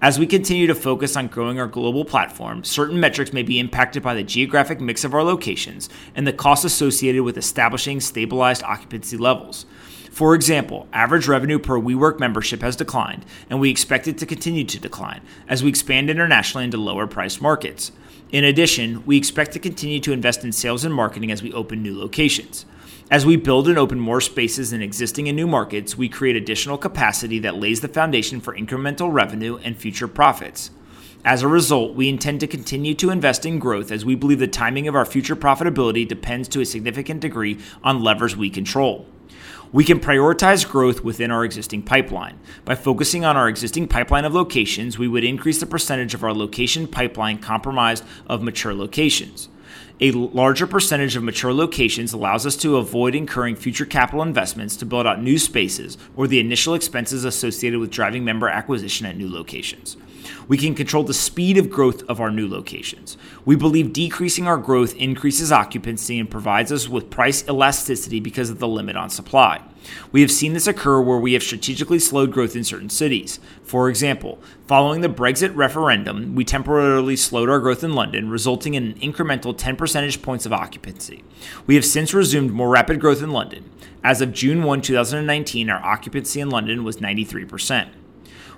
As 0.02 0.18
we 0.18 0.26
continue 0.26 0.66
to 0.66 0.74
focus 0.74 1.16
on 1.16 1.28
growing 1.28 1.60
our 1.60 1.68
global 1.68 2.04
platform, 2.04 2.64
certain 2.64 2.98
metrics 2.98 3.32
may 3.32 3.44
be 3.44 3.60
impacted 3.60 4.02
by 4.02 4.14
the 4.14 4.24
geographic 4.24 4.80
mix 4.80 5.04
of 5.04 5.14
our 5.14 5.22
locations 5.22 5.88
and 6.16 6.26
the 6.26 6.32
costs 6.32 6.64
associated 6.64 7.22
with 7.22 7.38
establishing 7.38 8.00
stabilized 8.00 8.64
occupancy 8.64 9.16
levels. 9.16 9.64
For 10.10 10.34
example, 10.34 10.88
average 10.92 11.28
revenue 11.28 11.60
per 11.60 11.78
WeWork 11.78 12.18
membership 12.18 12.62
has 12.62 12.74
declined, 12.74 13.24
and 13.48 13.60
we 13.60 13.70
expect 13.70 14.08
it 14.08 14.18
to 14.18 14.26
continue 14.26 14.64
to 14.64 14.80
decline 14.80 15.20
as 15.46 15.62
we 15.62 15.68
expand 15.68 16.10
internationally 16.10 16.64
into 16.64 16.78
lower 16.78 17.06
priced 17.06 17.40
markets. 17.40 17.92
In 18.32 18.42
addition, 18.42 19.06
we 19.06 19.16
expect 19.16 19.52
to 19.52 19.60
continue 19.60 20.00
to 20.00 20.12
invest 20.12 20.42
in 20.42 20.50
sales 20.50 20.84
and 20.84 20.92
marketing 20.92 21.30
as 21.30 21.44
we 21.44 21.52
open 21.52 21.80
new 21.80 21.96
locations. 21.96 22.66
As 23.10 23.26
we 23.26 23.36
build 23.36 23.68
and 23.68 23.78
open 23.78 24.00
more 24.00 24.20
spaces 24.20 24.72
in 24.72 24.80
existing 24.80 25.28
and 25.28 25.36
new 25.36 25.46
markets, 25.46 25.98
we 25.98 26.08
create 26.08 26.36
additional 26.36 26.78
capacity 26.78 27.38
that 27.40 27.56
lays 27.56 27.80
the 27.80 27.88
foundation 27.88 28.40
for 28.40 28.56
incremental 28.56 29.12
revenue 29.12 29.58
and 29.58 29.76
future 29.76 30.08
profits. 30.08 30.70
As 31.24 31.42
a 31.42 31.48
result, 31.48 31.94
we 31.94 32.08
intend 32.08 32.40
to 32.40 32.46
continue 32.46 32.94
to 32.94 33.10
invest 33.10 33.44
in 33.44 33.58
growth 33.58 33.92
as 33.92 34.04
we 34.04 34.14
believe 34.14 34.38
the 34.38 34.48
timing 34.48 34.88
of 34.88 34.94
our 34.94 35.04
future 35.04 35.36
profitability 35.36 36.08
depends 36.08 36.48
to 36.48 36.60
a 36.60 36.66
significant 36.66 37.20
degree 37.20 37.58
on 37.84 38.02
levers 38.02 38.36
we 38.36 38.50
control. 38.50 39.06
We 39.72 39.84
can 39.84 40.00
prioritize 40.00 40.68
growth 40.68 41.04
within 41.04 41.30
our 41.30 41.44
existing 41.44 41.82
pipeline. 41.82 42.38
By 42.64 42.74
focusing 42.74 43.24
on 43.24 43.36
our 43.36 43.48
existing 43.48 43.88
pipeline 43.88 44.24
of 44.24 44.34
locations, 44.34 44.98
we 44.98 45.08
would 45.08 45.24
increase 45.24 45.60
the 45.60 45.66
percentage 45.66 46.12
of 46.12 46.24
our 46.24 46.34
location 46.34 46.86
pipeline 46.86 47.38
comprised 47.38 48.04
of 48.26 48.42
mature 48.42 48.74
locations. 48.74 49.48
A 50.00 50.10
larger 50.10 50.66
percentage 50.66 51.16
of 51.16 51.22
mature 51.22 51.52
locations 51.52 52.12
allows 52.12 52.46
us 52.46 52.56
to 52.56 52.76
avoid 52.76 53.14
incurring 53.14 53.56
future 53.56 53.84
capital 53.84 54.22
investments 54.22 54.76
to 54.76 54.86
build 54.86 55.06
out 55.06 55.22
new 55.22 55.38
spaces 55.38 55.98
or 56.16 56.26
the 56.26 56.40
initial 56.40 56.74
expenses 56.74 57.24
associated 57.24 57.78
with 57.78 57.90
driving 57.90 58.24
member 58.24 58.48
acquisition 58.48 59.06
at 59.06 59.16
new 59.16 59.30
locations. 59.30 59.96
We 60.48 60.56
can 60.56 60.74
control 60.74 61.04
the 61.04 61.14
speed 61.14 61.58
of 61.58 61.70
growth 61.70 62.02
of 62.08 62.20
our 62.20 62.30
new 62.30 62.48
locations. 62.48 63.16
We 63.44 63.56
believe 63.56 63.92
decreasing 63.92 64.46
our 64.46 64.58
growth 64.58 64.94
increases 64.96 65.52
occupancy 65.52 66.18
and 66.18 66.30
provides 66.30 66.72
us 66.72 66.88
with 66.88 67.10
price 67.10 67.46
elasticity 67.48 68.20
because 68.20 68.50
of 68.50 68.58
the 68.58 68.68
limit 68.68 68.96
on 68.96 69.10
supply. 69.10 69.62
We 70.12 70.20
have 70.20 70.30
seen 70.30 70.52
this 70.52 70.66
occur 70.66 71.00
where 71.00 71.18
we 71.18 71.32
have 71.32 71.42
strategically 71.42 71.98
slowed 71.98 72.32
growth 72.32 72.54
in 72.54 72.64
certain 72.64 72.90
cities. 72.90 73.40
For 73.62 73.88
example, 73.88 74.38
following 74.66 75.00
the 75.00 75.08
Brexit 75.08 75.54
referendum, 75.54 76.34
we 76.34 76.44
temporarily 76.44 77.16
slowed 77.16 77.50
our 77.50 77.58
growth 77.58 77.82
in 77.82 77.94
London, 77.94 78.30
resulting 78.30 78.74
in 78.74 78.84
an 78.84 78.94
incremental 79.00 79.56
10 79.56 79.76
percentage 79.76 80.22
points 80.22 80.46
of 80.46 80.52
occupancy. 80.52 81.24
We 81.66 81.74
have 81.74 81.84
since 81.84 82.14
resumed 82.14 82.52
more 82.52 82.70
rapid 82.70 83.00
growth 83.00 83.22
in 83.22 83.30
London. 83.30 83.70
As 84.04 84.20
of 84.20 84.32
June 84.32 84.62
1, 84.62 84.82
2019, 84.82 85.70
our 85.70 85.84
occupancy 85.84 86.40
in 86.40 86.50
London 86.50 86.84
was 86.84 86.96
93%. 86.98 87.88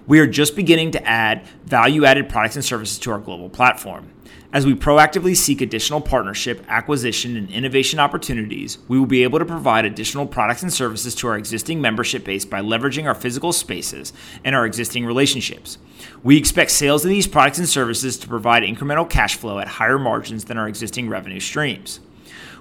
We 0.06 0.20
are 0.20 0.26
just 0.26 0.54
beginning 0.54 0.90
to 0.92 1.06
add 1.06 1.46
value 1.64 2.04
added 2.04 2.28
products 2.28 2.56
and 2.56 2.64
services 2.64 2.98
to 3.00 3.10
our 3.10 3.18
global 3.18 3.48
platform. 3.48 4.10
As 4.52 4.66
we 4.66 4.74
proactively 4.74 5.34
seek 5.34 5.60
additional 5.60 6.00
partnership, 6.00 6.62
acquisition, 6.68 7.36
and 7.36 7.50
innovation 7.50 7.98
opportunities, 7.98 8.78
we 8.86 8.98
will 8.98 9.06
be 9.06 9.22
able 9.22 9.38
to 9.38 9.44
provide 9.44 9.84
additional 9.84 10.26
products 10.26 10.62
and 10.62 10.72
services 10.72 11.14
to 11.16 11.28
our 11.28 11.38
existing 11.38 11.80
membership 11.80 12.22
base 12.22 12.44
by 12.44 12.60
leveraging 12.60 13.06
our 13.06 13.14
physical 13.14 13.52
spaces 13.52 14.12
and 14.44 14.54
our 14.54 14.66
existing 14.66 15.06
relationships. 15.06 15.78
We 16.22 16.36
expect 16.36 16.70
sales 16.70 17.04
of 17.04 17.08
these 17.08 17.26
products 17.26 17.58
and 17.58 17.68
services 17.68 18.18
to 18.18 18.28
provide 18.28 18.62
incremental 18.62 19.08
cash 19.08 19.36
flow 19.36 19.58
at 19.58 19.66
higher 19.66 19.98
margins 19.98 20.44
than 20.44 20.58
our 20.58 20.68
existing 20.68 21.08
revenue 21.08 21.40
streams 21.40 22.00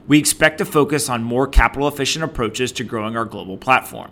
we 0.07 0.17
expect 0.17 0.57
to 0.57 0.65
focus 0.65 1.09
on 1.09 1.23
more 1.23 1.47
capital 1.47 1.87
efficient 1.87 2.23
approaches 2.25 2.71
to 2.73 2.83
growing 2.83 3.15
our 3.15 3.25
global 3.25 3.57
platform. 3.57 4.11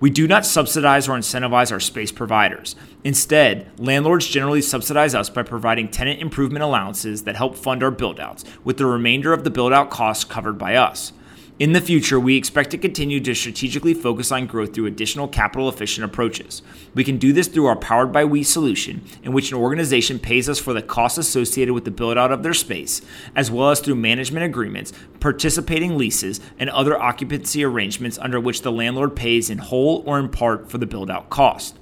We 0.00 0.10
do 0.10 0.26
not 0.26 0.46
subsidize 0.46 1.08
or 1.08 1.16
incentivize 1.16 1.72
our 1.72 1.80
space 1.80 2.12
providers. 2.12 2.76
Instead, 3.04 3.70
landlords 3.78 4.26
generally 4.26 4.62
subsidize 4.62 5.14
us 5.14 5.30
by 5.30 5.42
providing 5.42 5.88
tenant 5.88 6.20
improvement 6.20 6.62
allowances 6.62 7.24
that 7.24 7.36
help 7.36 7.56
fund 7.56 7.82
our 7.82 7.92
buildouts, 7.92 8.44
with 8.64 8.76
the 8.76 8.86
remainder 8.86 9.32
of 9.32 9.44
the 9.44 9.50
buildout 9.50 9.90
costs 9.90 10.24
covered 10.24 10.58
by 10.58 10.76
us. 10.76 11.12
In 11.60 11.72
the 11.72 11.80
future, 11.82 12.18
we 12.18 12.38
expect 12.38 12.70
to 12.70 12.78
continue 12.78 13.20
to 13.20 13.34
strategically 13.34 13.92
focus 13.92 14.32
on 14.32 14.46
growth 14.46 14.72
through 14.72 14.86
additional 14.86 15.28
capital 15.28 15.68
efficient 15.68 16.06
approaches. 16.06 16.62
We 16.94 17.04
can 17.04 17.18
do 17.18 17.34
this 17.34 17.48
through 17.48 17.66
our 17.66 17.76
Powered 17.76 18.12
by 18.12 18.24
We 18.24 18.44
solution, 18.44 19.02
in 19.22 19.34
which 19.34 19.52
an 19.52 19.58
organization 19.58 20.18
pays 20.18 20.48
us 20.48 20.58
for 20.58 20.72
the 20.72 20.80
costs 20.80 21.18
associated 21.18 21.74
with 21.74 21.84
the 21.84 21.90
build 21.90 22.16
out 22.16 22.32
of 22.32 22.42
their 22.42 22.54
space, 22.54 23.02
as 23.36 23.50
well 23.50 23.68
as 23.68 23.80
through 23.80 23.96
management 23.96 24.46
agreements, 24.46 24.94
participating 25.20 25.98
leases, 25.98 26.40
and 26.58 26.70
other 26.70 26.98
occupancy 26.98 27.62
arrangements 27.62 28.16
under 28.16 28.40
which 28.40 28.62
the 28.62 28.72
landlord 28.72 29.14
pays 29.14 29.50
in 29.50 29.58
whole 29.58 30.02
or 30.06 30.18
in 30.18 30.30
part 30.30 30.70
for 30.70 30.78
the 30.78 30.86
build 30.86 31.10
out 31.10 31.28
cost. 31.28 31.78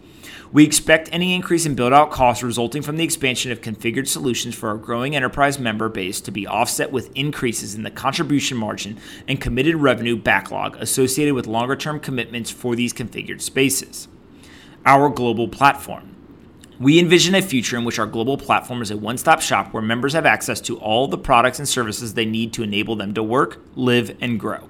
We 0.50 0.64
expect 0.64 1.10
any 1.12 1.34
increase 1.34 1.66
in 1.66 1.74
build 1.74 1.92
out 1.92 2.10
costs 2.10 2.42
resulting 2.42 2.80
from 2.80 2.96
the 2.96 3.04
expansion 3.04 3.52
of 3.52 3.60
configured 3.60 4.08
solutions 4.08 4.54
for 4.54 4.70
our 4.70 4.78
growing 4.78 5.14
enterprise 5.14 5.58
member 5.58 5.90
base 5.90 6.22
to 6.22 6.30
be 6.30 6.46
offset 6.46 6.90
with 6.90 7.14
increases 7.14 7.74
in 7.74 7.82
the 7.82 7.90
contribution 7.90 8.56
margin 8.56 8.98
and 9.26 9.42
committed 9.42 9.76
revenue 9.76 10.16
backlog 10.16 10.74
associated 10.76 11.34
with 11.34 11.46
longer 11.46 11.76
term 11.76 12.00
commitments 12.00 12.50
for 12.50 12.74
these 12.74 12.94
configured 12.94 13.42
spaces. 13.42 14.08
Our 14.86 15.10
global 15.10 15.48
platform. 15.48 16.17
We 16.80 17.00
envision 17.00 17.34
a 17.34 17.42
future 17.42 17.76
in 17.76 17.84
which 17.84 17.98
our 17.98 18.06
global 18.06 18.38
platform 18.38 18.82
is 18.82 18.92
a 18.92 18.96
one 18.96 19.18
stop 19.18 19.40
shop 19.40 19.72
where 19.72 19.82
members 19.82 20.12
have 20.12 20.24
access 20.24 20.60
to 20.60 20.78
all 20.78 21.08
the 21.08 21.18
products 21.18 21.58
and 21.58 21.68
services 21.68 22.14
they 22.14 22.24
need 22.24 22.52
to 22.52 22.62
enable 22.62 22.94
them 22.94 23.14
to 23.14 23.22
work, 23.22 23.60
live, 23.74 24.16
and 24.20 24.38
grow. 24.38 24.68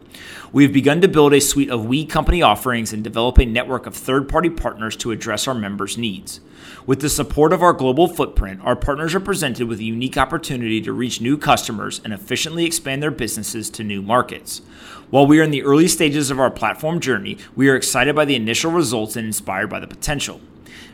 We 0.50 0.62
have 0.62 0.72
begun 0.72 1.02
to 1.02 1.08
build 1.08 1.34
a 1.34 1.40
suite 1.40 1.68
of 1.68 1.84
We 1.84 2.06
company 2.06 2.40
offerings 2.40 2.94
and 2.94 3.04
develop 3.04 3.36
a 3.36 3.44
network 3.44 3.84
of 3.84 3.94
third 3.94 4.26
party 4.26 4.48
partners 4.48 4.96
to 4.96 5.10
address 5.10 5.46
our 5.46 5.54
members' 5.54 5.98
needs. 5.98 6.40
With 6.86 7.00
the 7.02 7.10
support 7.10 7.52
of 7.52 7.62
our 7.62 7.74
global 7.74 8.08
footprint, 8.08 8.62
our 8.64 8.74
partners 8.74 9.14
are 9.14 9.20
presented 9.20 9.68
with 9.68 9.78
a 9.78 9.84
unique 9.84 10.16
opportunity 10.16 10.80
to 10.80 10.94
reach 10.94 11.20
new 11.20 11.36
customers 11.36 12.00
and 12.04 12.14
efficiently 12.14 12.64
expand 12.64 13.02
their 13.02 13.10
businesses 13.10 13.68
to 13.68 13.84
new 13.84 14.00
markets. 14.00 14.62
While 15.10 15.26
we 15.26 15.40
are 15.40 15.44
in 15.44 15.50
the 15.50 15.62
early 15.62 15.88
stages 15.88 16.30
of 16.30 16.40
our 16.40 16.50
platform 16.50 17.00
journey, 17.00 17.36
we 17.54 17.68
are 17.68 17.76
excited 17.76 18.16
by 18.16 18.24
the 18.24 18.34
initial 18.34 18.72
results 18.72 19.14
and 19.14 19.26
inspired 19.26 19.68
by 19.68 19.80
the 19.80 19.86
potential. 19.86 20.40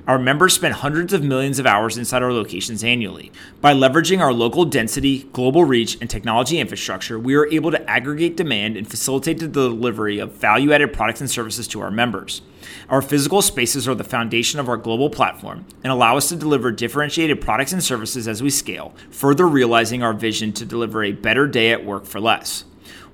Our 0.07 0.19
members 0.19 0.53
spend 0.53 0.75
hundreds 0.75 1.15
of 1.15 1.25
millions 1.25 1.59
of 1.59 1.67
hours 1.67 1.97
inside 1.97 2.23
our 2.23 2.33
locations 2.33 2.85
annually. 2.85 3.33
By 3.63 3.73
leveraging 3.73 4.21
our 4.21 4.35
local 4.35 4.67
density, 4.67 5.23
global 5.33 5.65
reach, 5.65 5.97
and 5.99 6.11
technology 6.11 6.59
infrastructure, 6.59 7.19
we 7.19 7.35
are 7.37 7.47
able 7.47 7.71
to 7.71 7.91
aggregate 7.91 8.37
demand 8.37 8.77
and 8.77 8.87
facilitate 8.87 9.39
the 9.39 9.49
delivery 9.49 10.19
of 10.19 10.35
value 10.35 10.75
added 10.75 10.93
products 10.93 11.23
and 11.23 11.31
services 11.31 11.67
to 11.69 11.81
our 11.81 11.91
members. 11.91 12.43
Our 12.91 13.01
physical 13.01 13.41
spaces 13.41 13.89
are 13.89 13.95
the 13.95 14.05
foundation 14.05 14.61
of 14.61 14.69
our 14.69 14.77
global 14.77 15.09
platform 15.09 15.65
and 15.83 15.91
allow 15.91 16.19
us 16.19 16.29
to 16.29 16.37
deliver 16.37 16.71
differentiated 16.71 17.41
products 17.41 17.73
and 17.73 17.83
services 17.83 18.29
as 18.29 18.43
we 18.43 18.51
scale, 18.51 18.95
further 19.09 19.49
realizing 19.49 20.03
our 20.03 20.13
vision 20.13 20.53
to 20.53 20.67
deliver 20.67 21.03
a 21.03 21.13
better 21.13 21.47
day 21.47 21.73
at 21.73 21.83
work 21.83 22.05
for 22.05 22.21
less. 22.21 22.65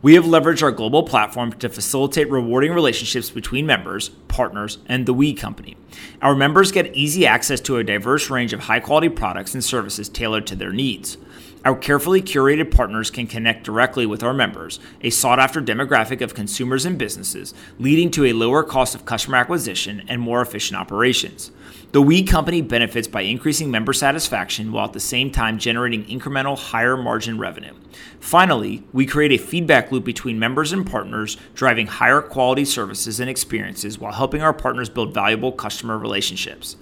We 0.03 0.15
have 0.15 0.25
leveraged 0.25 0.63
our 0.63 0.73
global 0.73 1.03
platform 1.03 1.53
to 1.53 1.69
facilitate 1.69 2.31
rewarding 2.31 2.73
relationships 2.73 3.29
between 3.29 3.67
members, 3.67 4.09
partners, 4.29 4.79
and 4.87 5.05
the 5.05 5.13
We 5.13 5.35
Company. 5.35 5.77
Our 6.23 6.35
members 6.35 6.73
get 6.73 6.97
easy 6.97 7.27
access 7.27 7.61
to 7.61 7.77
a 7.77 7.85
diverse 7.85 8.31
range 8.31 8.55
of 8.55 8.61
high 8.61 8.81
quality 8.81 9.11
products 9.11 9.53
and 9.53 9.63
services 9.63 10.09
tailored 10.09 10.47
to 10.47 10.57
their 10.57 10.73
needs. 10.73 11.19
Our 11.67 11.77
carefully 11.77 12.23
curated 12.23 12.75
partners 12.75 13.11
can 13.11 13.27
connect 13.27 13.65
directly 13.65 14.07
with 14.07 14.23
our 14.23 14.33
members, 14.33 14.81
a 15.03 15.11
sought 15.11 15.39
after 15.39 15.61
demographic 15.61 16.23
of 16.23 16.33
consumers 16.33 16.87
and 16.87 16.97
businesses, 16.97 17.53
leading 17.79 18.11
to 18.13 18.25
a 18.25 18.33
lower 18.33 18.63
cost 18.63 18.95
of 18.95 19.05
customer 19.05 19.37
acquisition 19.37 20.03
and 20.09 20.23
more 20.23 20.41
efficient 20.41 20.81
operations. 20.81 21.51
The 21.92 22.00
We 22.00 22.22
Company 22.22 22.62
benefits 22.62 23.09
by 23.09 23.22
increasing 23.22 23.68
member 23.68 23.92
satisfaction 23.92 24.70
while 24.70 24.85
at 24.85 24.92
the 24.92 25.00
same 25.00 25.33
time 25.33 25.59
generating 25.59 26.05
incremental 26.05 26.57
higher 26.57 26.96
margin 26.96 27.37
revenue. 27.37 27.74
Finally, 28.20 28.85
we 28.92 29.07
create 29.07 29.33
a 29.33 29.44
feedback 29.44 29.90
loop 29.90 30.05
between 30.05 30.38
members 30.38 30.72
and 30.72 30.88
partners, 30.88 31.37
driving 31.53 31.88
higher 31.88 32.22
quality 32.22 32.64
services 32.64 33.18
and 33.18 33.29
experiences 33.29 33.98
while 33.98 34.12
helping 34.12 34.40
our 34.40 34.53
partners 34.53 34.88
build 34.88 35.12
valuable 35.12 35.50
customer 35.50 35.98
relationships. 35.98 36.76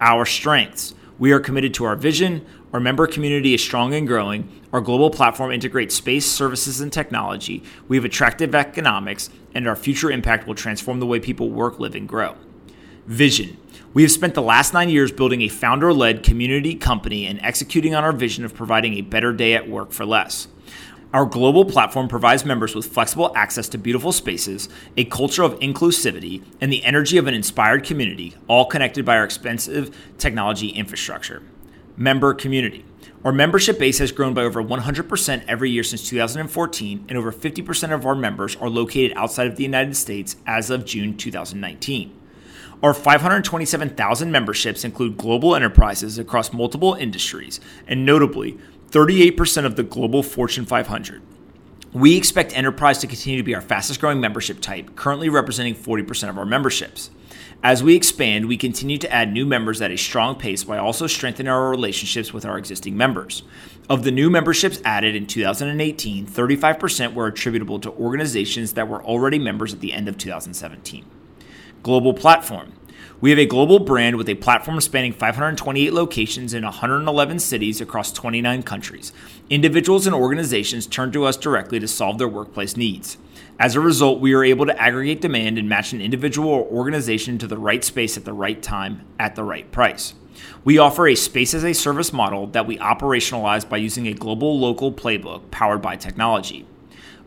Our 0.00 0.26
strengths. 0.26 0.92
We 1.20 1.30
are 1.30 1.38
committed 1.38 1.72
to 1.74 1.84
our 1.84 1.94
vision, 1.94 2.44
our 2.72 2.80
member 2.80 3.06
community 3.06 3.54
is 3.54 3.62
strong 3.62 3.94
and 3.94 4.08
growing. 4.08 4.50
Our 4.72 4.80
global 4.80 5.10
platform 5.10 5.52
integrates 5.52 5.94
space, 5.94 6.26
services, 6.26 6.80
and 6.80 6.92
technology. 6.92 7.62
We 7.86 7.96
have 7.96 8.04
attractive 8.04 8.56
economics, 8.56 9.30
and 9.54 9.68
our 9.68 9.76
future 9.76 10.10
impact 10.10 10.46
will 10.48 10.54
transform 10.54 10.98
the 11.00 11.06
way 11.06 11.20
people 11.20 11.48
work, 11.48 11.78
live, 11.78 11.94
and 11.94 12.08
grow. 12.08 12.34
Vision. 13.06 13.56
We 13.94 14.02
have 14.02 14.12
spent 14.12 14.34
the 14.34 14.42
last 14.42 14.74
nine 14.74 14.90
years 14.90 15.10
building 15.10 15.40
a 15.40 15.48
founder 15.48 15.94
led 15.94 16.22
community 16.22 16.74
company 16.74 17.26
and 17.26 17.40
executing 17.42 17.94
on 17.94 18.04
our 18.04 18.12
vision 18.12 18.44
of 18.44 18.54
providing 18.54 18.94
a 18.94 19.00
better 19.00 19.32
day 19.32 19.54
at 19.54 19.68
work 19.68 19.92
for 19.92 20.04
less. 20.04 20.48
Our 21.14 21.24
global 21.24 21.64
platform 21.64 22.06
provides 22.06 22.44
members 22.44 22.74
with 22.74 22.84
flexible 22.84 23.32
access 23.34 23.66
to 23.70 23.78
beautiful 23.78 24.12
spaces, 24.12 24.68
a 24.98 25.04
culture 25.04 25.42
of 25.42 25.58
inclusivity, 25.60 26.44
and 26.60 26.70
the 26.70 26.84
energy 26.84 27.16
of 27.16 27.26
an 27.26 27.32
inspired 27.32 27.82
community, 27.82 28.36
all 28.46 28.66
connected 28.66 29.06
by 29.06 29.16
our 29.16 29.24
expensive 29.24 29.96
technology 30.18 30.68
infrastructure 30.68 31.42
member 31.96 32.32
community. 32.32 32.84
Our 33.24 33.32
membership 33.32 33.78
base 33.78 33.98
has 33.98 34.12
grown 34.12 34.32
by 34.32 34.42
over 34.42 34.62
100% 34.62 35.44
every 35.48 35.70
year 35.70 35.82
since 35.82 36.08
2014, 36.08 37.06
and 37.08 37.18
over 37.18 37.32
50% 37.32 37.92
of 37.92 38.06
our 38.06 38.14
members 38.14 38.54
are 38.56 38.68
located 38.68 39.16
outside 39.16 39.48
of 39.48 39.56
the 39.56 39.64
United 39.64 39.96
States 39.96 40.36
as 40.46 40.70
of 40.70 40.84
June 40.84 41.16
2019. 41.16 42.17
Our 42.80 42.94
527,000 42.94 44.30
memberships 44.30 44.84
include 44.84 45.16
global 45.16 45.56
enterprises 45.56 46.16
across 46.16 46.52
multiple 46.52 46.94
industries, 46.94 47.58
and 47.88 48.06
notably, 48.06 48.56
38% 48.90 49.64
of 49.64 49.74
the 49.74 49.82
global 49.82 50.22
Fortune 50.22 50.64
500. 50.64 51.20
We 51.92 52.16
expect 52.16 52.56
enterprise 52.56 52.98
to 52.98 53.08
continue 53.08 53.36
to 53.36 53.42
be 53.42 53.56
our 53.56 53.60
fastest 53.60 54.00
growing 54.00 54.20
membership 54.20 54.60
type, 54.60 54.94
currently 54.94 55.28
representing 55.28 55.74
40% 55.74 56.28
of 56.28 56.38
our 56.38 56.46
memberships. 56.46 57.10
As 57.64 57.82
we 57.82 57.96
expand, 57.96 58.46
we 58.46 58.56
continue 58.56 58.98
to 58.98 59.12
add 59.12 59.32
new 59.32 59.44
members 59.44 59.82
at 59.82 59.90
a 59.90 59.98
strong 59.98 60.36
pace 60.36 60.64
while 60.64 60.84
also 60.84 61.08
strengthening 61.08 61.50
our 61.50 61.70
relationships 61.70 62.32
with 62.32 62.44
our 62.44 62.56
existing 62.56 62.96
members. 62.96 63.42
Of 63.90 64.04
the 64.04 64.12
new 64.12 64.30
memberships 64.30 64.80
added 64.84 65.16
in 65.16 65.26
2018, 65.26 66.28
35% 66.28 67.14
were 67.14 67.26
attributable 67.26 67.80
to 67.80 67.90
organizations 67.90 68.74
that 68.74 68.86
were 68.86 69.02
already 69.02 69.40
members 69.40 69.74
at 69.74 69.80
the 69.80 69.92
end 69.92 70.06
of 70.06 70.16
2017. 70.16 71.04
Global 71.82 72.12
platform. 72.12 72.72
We 73.20 73.30
have 73.30 73.38
a 73.38 73.46
global 73.46 73.78
brand 73.78 74.16
with 74.16 74.28
a 74.28 74.34
platform 74.34 74.80
spanning 74.80 75.12
528 75.12 75.92
locations 75.92 76.54
in 76.54 76.64
111 76.64 77.38
cities 77.38 77.80
across 77.80 78.12
29 78.12 78.62
countries. 78.62 79.12
Individuals 79.48 80.06
and 80.06 80.14
organizations 80.14 80.86
turn 80.86 81.12
to 81.12 81.24
us 81.24 81.36
directly 81.36 81.80
to 81.80 81.88
solve 81.88 82.18
their 82.18 82.28
workplace 82.28 82.76
needs. 82.76 83.16
As 83.58 83.74
a 83.74 83.80
result, 83.80 84.20
we 84.20 84.34
are 84.34 84.44
able 84.44 84.66
to 84.66 84.80
aggregate 84.80 85.20
demand 85.20 85.58
and 85.58 85.68
match 85.68 85.92
an 85.92 86.00
individual 86.00 86.48
or 86.48 86.64
organization 86.64 87.38
to 87.38 87.46
the 87.46 87.58
right 87.58 87.82
space 87.84 88.16
at 88.16 88.24
the 88.24 88.32
right 88.32 88.62
time 88.62 89.04
at 89.18 89.34
the 89.34 89.44
right 89.44 89.70
price. 89.70 90.14
We 90.64 90.78
offer 90.78 91.08
a 91.08 91.14
space 91.14 91.54
as 91.54 91.64
a 91.64 91.72
service 91.72 92.12
model 92.12 92.46
that 92.48 92.66
we 92.66 92.78
operationalize 92.78 93.68
by 93.68 93.78
using 93.78 94.06
a 94.06 94.14
global 94.14 94.58
local 94.58 94.92
playbook 94.92 95.50
powered 95.50 95.82
by 95.82 95.96
technology. 95.96 96.66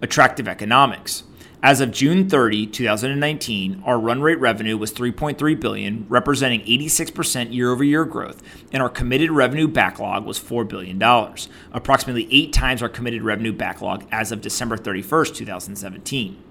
Attractive 0.01 0.47
economics. 0.47 1.23
As 1.63 1.79
of 1.79 1.91
June 1.91 2.27
30, 2.27 2.65
2019, 2.65 3.83
our 3.85 3.99
run 3.99 4.23
rate 4.23 4.39
revenue 4.39 4.77
was 4.77 4.91
3.3 4.91 5.59
billion, 5.59 6.07
representing 6.09 6.61
86% 6.61 7.53
year-over-year 7.53 8.03
growth, 8.05 8.41
and 8.71 8.81
our 8.81 8.89
committed 8.89 9.29
revenue 9.29 9.67
backlog 9.67 10.25
was 10.25 10.39
4 10.39 10.65
billion 10.65 10.97
dollars, 10.97 11.49
approximately 11.71 12.27
8 12.31 12.51
times 12.51 12.81
our 12.81 12.89
committed 12.89 13.21
revenue 13.21 13.53
backlog 13.53 14.05
as 14.11 14.31
of 14.31 14.41
December 14.41 14.75
31, 14.75 15.25
2017. 15.25 16.41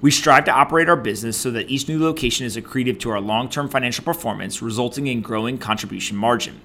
We 0.00 0.10
strive 0.10 0.44
to 0.44 0.50
operate 0.50 0.88
our 0.88 0.96
business 0.96 1.36
so 1.36 1.50
that 1.52 1.70
each 1.70 1.88
new 1.88 2.02
location 2.02 2.44
is 2.44 2.56
accretive 2.56 3.00
to 3.00 3.10
our 3.10 3.20
long 3.20 3.48
term 3.48 3.68
financial 3.68 4.04
performance, 4.04 4.60
resulting 4.60 5.06
in 5.06 5.22
growing 5.22 5.58
contribution 5.58 6.16
margin. 6.16 6.60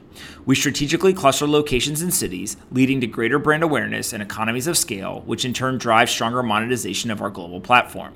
We 0.46 0.56
strategically 0.56 1.14
cluster 1.14 1.48
locations 1.48 2.02
in 2.02 2.12
cities, 2.12 2.58
leading 2.72 3.02
to 3.02 3.08
greater 3.08 3.40
brand 3.40 3.64
awareness 3.64 4.14
and 4.14 4.22
economies 4.22 4.68
of 4.68 4.78
scale, 4.78 5.22
which 5.26 5.46
in 5.46 5.54
turn 5.54 5.78
drive 5.78 6.10
stronger 6.10 6.44
monetization 6.44 7.12
of 7.12 7.22
our 7.22 7.30
global 7.30 7.62
platform. 7.62 8.14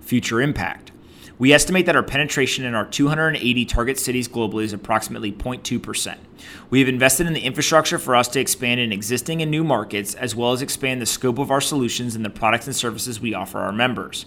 Future 0.00 0.40
impact. 0.40 0.92
We 1.38 1.52
estimate 1.52 1.84
that 1.84 1.96
our 1.96 2.02
penetration 2.02 2.64
in 2.64 2.74
our 2.74 2.86
280 2.86 3.66
target 3.66 3.98
cities 3.98 4.26
globally 4.26 4.64
is 4.64 4.72
approximately 4.72 5.30
0.2%. 5.32 6.16
We 6.70 6.80
have 6.80 6.88
invested 6.88 7.26
in 7.26 7.34
the 7.34 7.44
infrastructure 7.44 7.98
for 7.98 8.16
us 8.16 8.28
to 8.28 8.40
expand 8.40 8.80
in 8.80 8.90
existing 8.90 9.42
and 9.42 9.50
new 9.50 9.62
markets, 9.62 10.14
as 10.14 10.34
well 10.34 10.52
as 10.52 10.62
expand 10.62 11.02
the 11.02 11.06
scope 11.06 11.38
of 11.38 11.50
our 11.50 11.60
solutions 11.60 12.16
and 12.16 12.24
the 12.24 12.30
products 12.30 12.66
and 12.66 12.74
services 12.74 13.20
we 13.20 13.34
offer 13.34 13.58
our 13.58 13.72
members. 13.72 14.24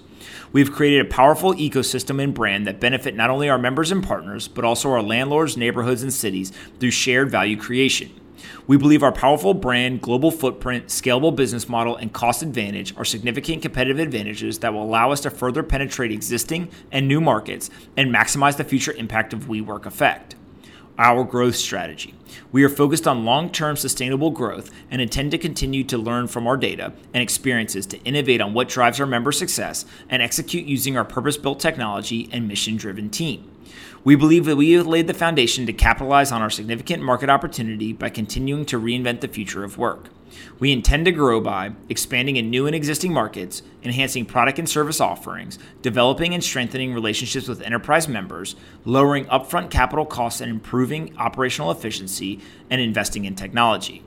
We've 0.52 0.72
created 0.72 1.04
a 1.04 1.10
powerful 1.10 1.56
ecosystem 1.56 2.22
and 2.24 2.32
brand 2.32 2.67
that 2.67 2.80
benefit 2.80 3.15
not 3.15 3.32
only 3.32 3.50
our 3.50 3.58
members 3.58 3.91
and 3.91 4.04
partners, 4.04 4.48
but 4.48 4.63
also 4.63 4.91
our 4.91 5.02
landlords, 5.02 5.58
neighborhoods, 5.58 6.04
and 6.04 6.13
cities 6.13 6.52
through 6.80 6.91
shared 6.91 7.32
value 7.32 7.58
creation. 7.58 8.12
We 8.69 8.77
believe 8.77 9.01
our 9.01 9.12
powerful 9.12 9.55
brand, 9.55 9.99
global 9.99 10.29
footprint, 10.29 10.89
scalable 10.89 11.36
business 11.36 11.67
model, 11.67 11.95
and 11.95 12.13
cost 12.13 12.43
advantage 12.43 12.95
are 12.97 13.03
significant 13.03 13.63
competitive 13.63 13.97
advantages 13.97 14.60
that 14.60 14.75
will 14.75 14.84
allow 14.84 15.12
us 15.12 15.21
to 15.21 15.32
further 15.32 15.63
penetrate 15.63 16.12
existing 16.12 16.69
and 16.91 17.08
new 17.08 17.19
markets 17.19 17.71
and 17.97 18.13
maximize 18.13 18.58
the 18.58 18.63
future 18.63 18.93
impact 18.93 19.34
of 19.34 19.45
WeWork 19.45 19.88
Effect. 19.88 20.36
Our 20.99 21.23
growth 21.23 21.55
strategy. 21.55 22.13
We 22.51 22.63
are 22.63 22.69
focused 22.69 23.08
on 23.08 23.25
long 23.25 23.49
term 23.51 23.75
sustainable 23.75 24.29
growth 24.29 24.69
and 24.91 25.01
intend 25.01 25.32
to 25.32 25.39
continue 25.39 25.84
to 25.86 25.97
learn 25.97 26.27
from 26.27 26.45
our 26.45 26.55
data 26.55 26.93
and 27.12 27.23
experiences 27.23 27.88
to 27.88 28.03
innovate 28.03 28.39
on 28.39 28.53
what 28.53 28.69
drives 28.69 28.99
our 28.99 29.08
member 29.08 29.32
success 29.32 29.84
and 30.10 30.21
execute 30.21 30.67
using 30.67 30.95
our 30.95 31.05
purpose 31.05 31.38
built 31.38 31.60
technology 31.60 32.29
and 32.32 32.47
mission 32.47 32.77
driven 32.77 33.10
team. 33.10 33.49
We 34.03 34.15
believe 34.15 34.45
that 34.45 34.55
we 34.55 34.71
have 34.71 34.88
laid 34.88 35.07
the 35.07 35.13
foundation 35.13 35.65
to 35.65 35.73
capitalize 35.73 36.31
on 36.31 36.41
our 36.41 36.49
significant 36.49 37.03
market 37.03 37.29
opportunity 37.29 37.91
by 37.91 38.09
continuing 38.09 38.65
to 38.67 38.79
reinvent 38.79 39.19
the 39.19 39.27
future 39.27 39.65
of 39.65 39.77
work. 39.77 40.07
We 40.57 40.71
intend 40.71 41.05
to 41.05 41.12
grow 41.12 41.41
by 41.41 41.71
expanding 41.89 42.38
in 42.38 42.49
new 42.49 42.65
and 42.65 42.75
existing 42.75 43.12
markets, 43.12 43.62
enhancing 43.83 44.25
product 44.25 44.57
and 44.57 44.69
service 44.69 45.01
offerings, 45.01 45.59
developing 45.81 46.33
and 46.33 46.43
strengthening 46.43 46.93
relationships 46.93 47.47
with 47.47 47.62
enterprise 47.62 48.07
members, 48.07 48.55
lowering 48.85 49.25
upfront 49.25 49.69
capital 49.69 50.05
costs 50.05 50.39
and 50.39 50.49
improving 50.49 51.17
operational 51.17 51.71
efficiency, 51.71 52.39
and 52.69 52.79
investing 52.79 53.25
in 53.25 53.35
technology. 53.35 54.03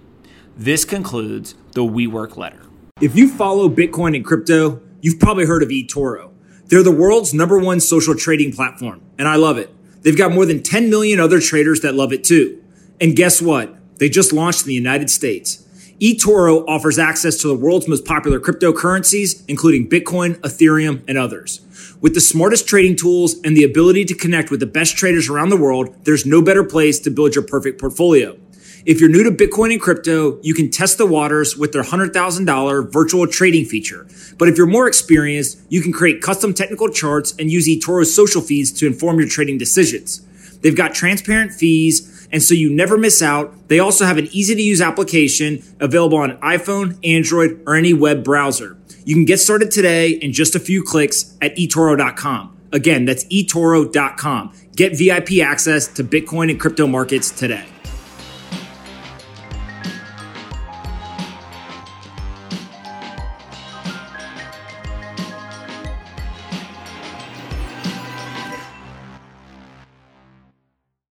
This 0.56 0.84
concludes 0.84 1.54
the 1.72 1.82
WeWork 1.82 2.36
letter. 2.36 2.62
If 3.00 3.16
you 3.16 3.28
follow 3.28 3.68
Bitcoin 3.68 4.14
and 4.14 4.24
crypto, 4.24 4.80
you've 5.00 5.18
probably 5.18 5.44
heard 5.44 5.62
of 5.62 5.68
eToro. 5.68 6.30
They're 6.66 6.82
the 6.82 6.90
world's 6.90 7.34
number 7.34 7.58
one 7.58 7.80
social 7.80 8.14
trading 8.14 8.52
platform, 8.52 9.02
and 9.18 9.28
I 9.28 9.36
love 9.36 9.58
it. 9.58 9.74
They've 10.02 10.16
got 10.16 10.32
more 10.32 10.46
than 10.46 10.62
10 10.62 10.90
million 10.90 11.20
other 11.20 11.40
traders 11.40 11.80
that 11.80 11.94
love 11.94 12.12
it 12.12 12.24
too. 12.24 12.62
And 13.00 13.16
guess 13.16 13.40
what? 13.40 13.74
They 13.98 14.08
just 14.08 14.32
launched 14.32 14.62
in 14.62 14.68
the 14.68 14.74
United 14.74 15.10
States. 15.10 15.64
eToro 16.00 16.64
offers 16.66 16.98
access 16.98 17.36
to 17.38 17.48
the 17.48 17.54
world's 17.54 17.86
most 17.86 18.04
popular 18.04 18.40
cryptocurrencies, 18.40 19.44
including 19.46 19.88
Bitcoin, 19.88 20.36
Ethereum, 20.40 21.02
and 21.06 21.16
others. 21.16 21.60
With 22.00 22.14
the 22.14 22.20
smartest 22.20 22.66
trading 22.66 22.96
tools 22.96 23.36
and 23.44 23.56
the 23.56 23.62
ability 23.62 24.04
to 24.06 24.14
connect 24.14 24.50
with 24.50 24.58
the 24.58 24.66
best 24.66 24.96
traders 24.96 25.28
around 25.28 25.50
the 25.50 25.56
world, 25.56 25.94
there's 26.04 26.26
no 26.26 26.42
better 26.42 26.64
place 26.64 26.98
to 27.00 27.10
build 27.10 27.36
your 27.36 27.44
perfect 27.44 27.80
portfolio. 27.80 28.36
If 28.84 29.00
you're 29.00 29.10
new 29.10 29.22
to 29.22 29.30
Bitcoin 29.30 29.70
and 29.70 29.80
crypto, 29.80 30.40
you 30.42 30.54
can 30.54 30.68
test 30.68 30.98
the 30.98 31.06
waters 31.06 31.56
with 31.56 31.72
their 31.72 31.84
$100,000 31.84 32.92
virtual 32.92 33.28
trading 33.28 33.64
feature. 33.64 34.08
But 34.38 34.48
if 34.48 34.58
you're 34.58 34.66
more 34.66 34.88
experienced, 34.88 35.60
you 35.68 35.80
can 35.82 35.92
create 35.92 36.20
custom 36.20 36.52
technical 36.52 36.88
charts 36.88 37.32
and 37.38 37.48
use 37.48 37.68
eToro's 37.68 38.12
social 38.12 38.40
feeds 38.40 38.72
to 38.72 38.86
inform 38.88 39.20
your 39.20 39.28
trading 39.28 39.56
decisions. 39.56 40.26
They've 40.62 40.76
got 40.76 40.94
transparent 40.94 41.52
fees, 41.52 42.26
and 42.32 42.42
so 42.42 42.54
you 42.54 42.74
never 42.74 42.98
miss 42.98 43.22
out. 43.22 43.68
They 43.68 43.78
also 43.78 44.04
have 44.04 44.18
an 44.18 44.28
easy 44.32 44.56
to 44.56 44.62
use 44.62 44.80
application 44.80 45.62
available 45.78 46.18
on 46.18 46.38
iPhone, 46.38 46.98
Android, 47.04 47.62
or 47.66 47.76
any 47.76 47.94
web 47.94 48.24
browser. 48.24 48.76
You 49.04 49.14
can 49.14 49.24
get 49.24 49.38
started 49.38 49.70
today 49.70 50.10
in 50.10 50.32
just 50.32 50.56
a 50.56 50.60
few 50.60 50.82
clicks 50.82 51.36
at 51.40 51.54
eToro.com. 51.56 52.56
Again, 52.72 53.04
that's 53.04 53.24
eToro.com. 53.26 54.54
Get 54.74 54.98
VIP 54.98 55.40
access 55.40 55.86
to 55.88 56.02
Bitcoin 56.02 56.50
and 56.50 56.58
crypto 56.58 56.88
markets 56.88 57.30
today. 57.30 57.66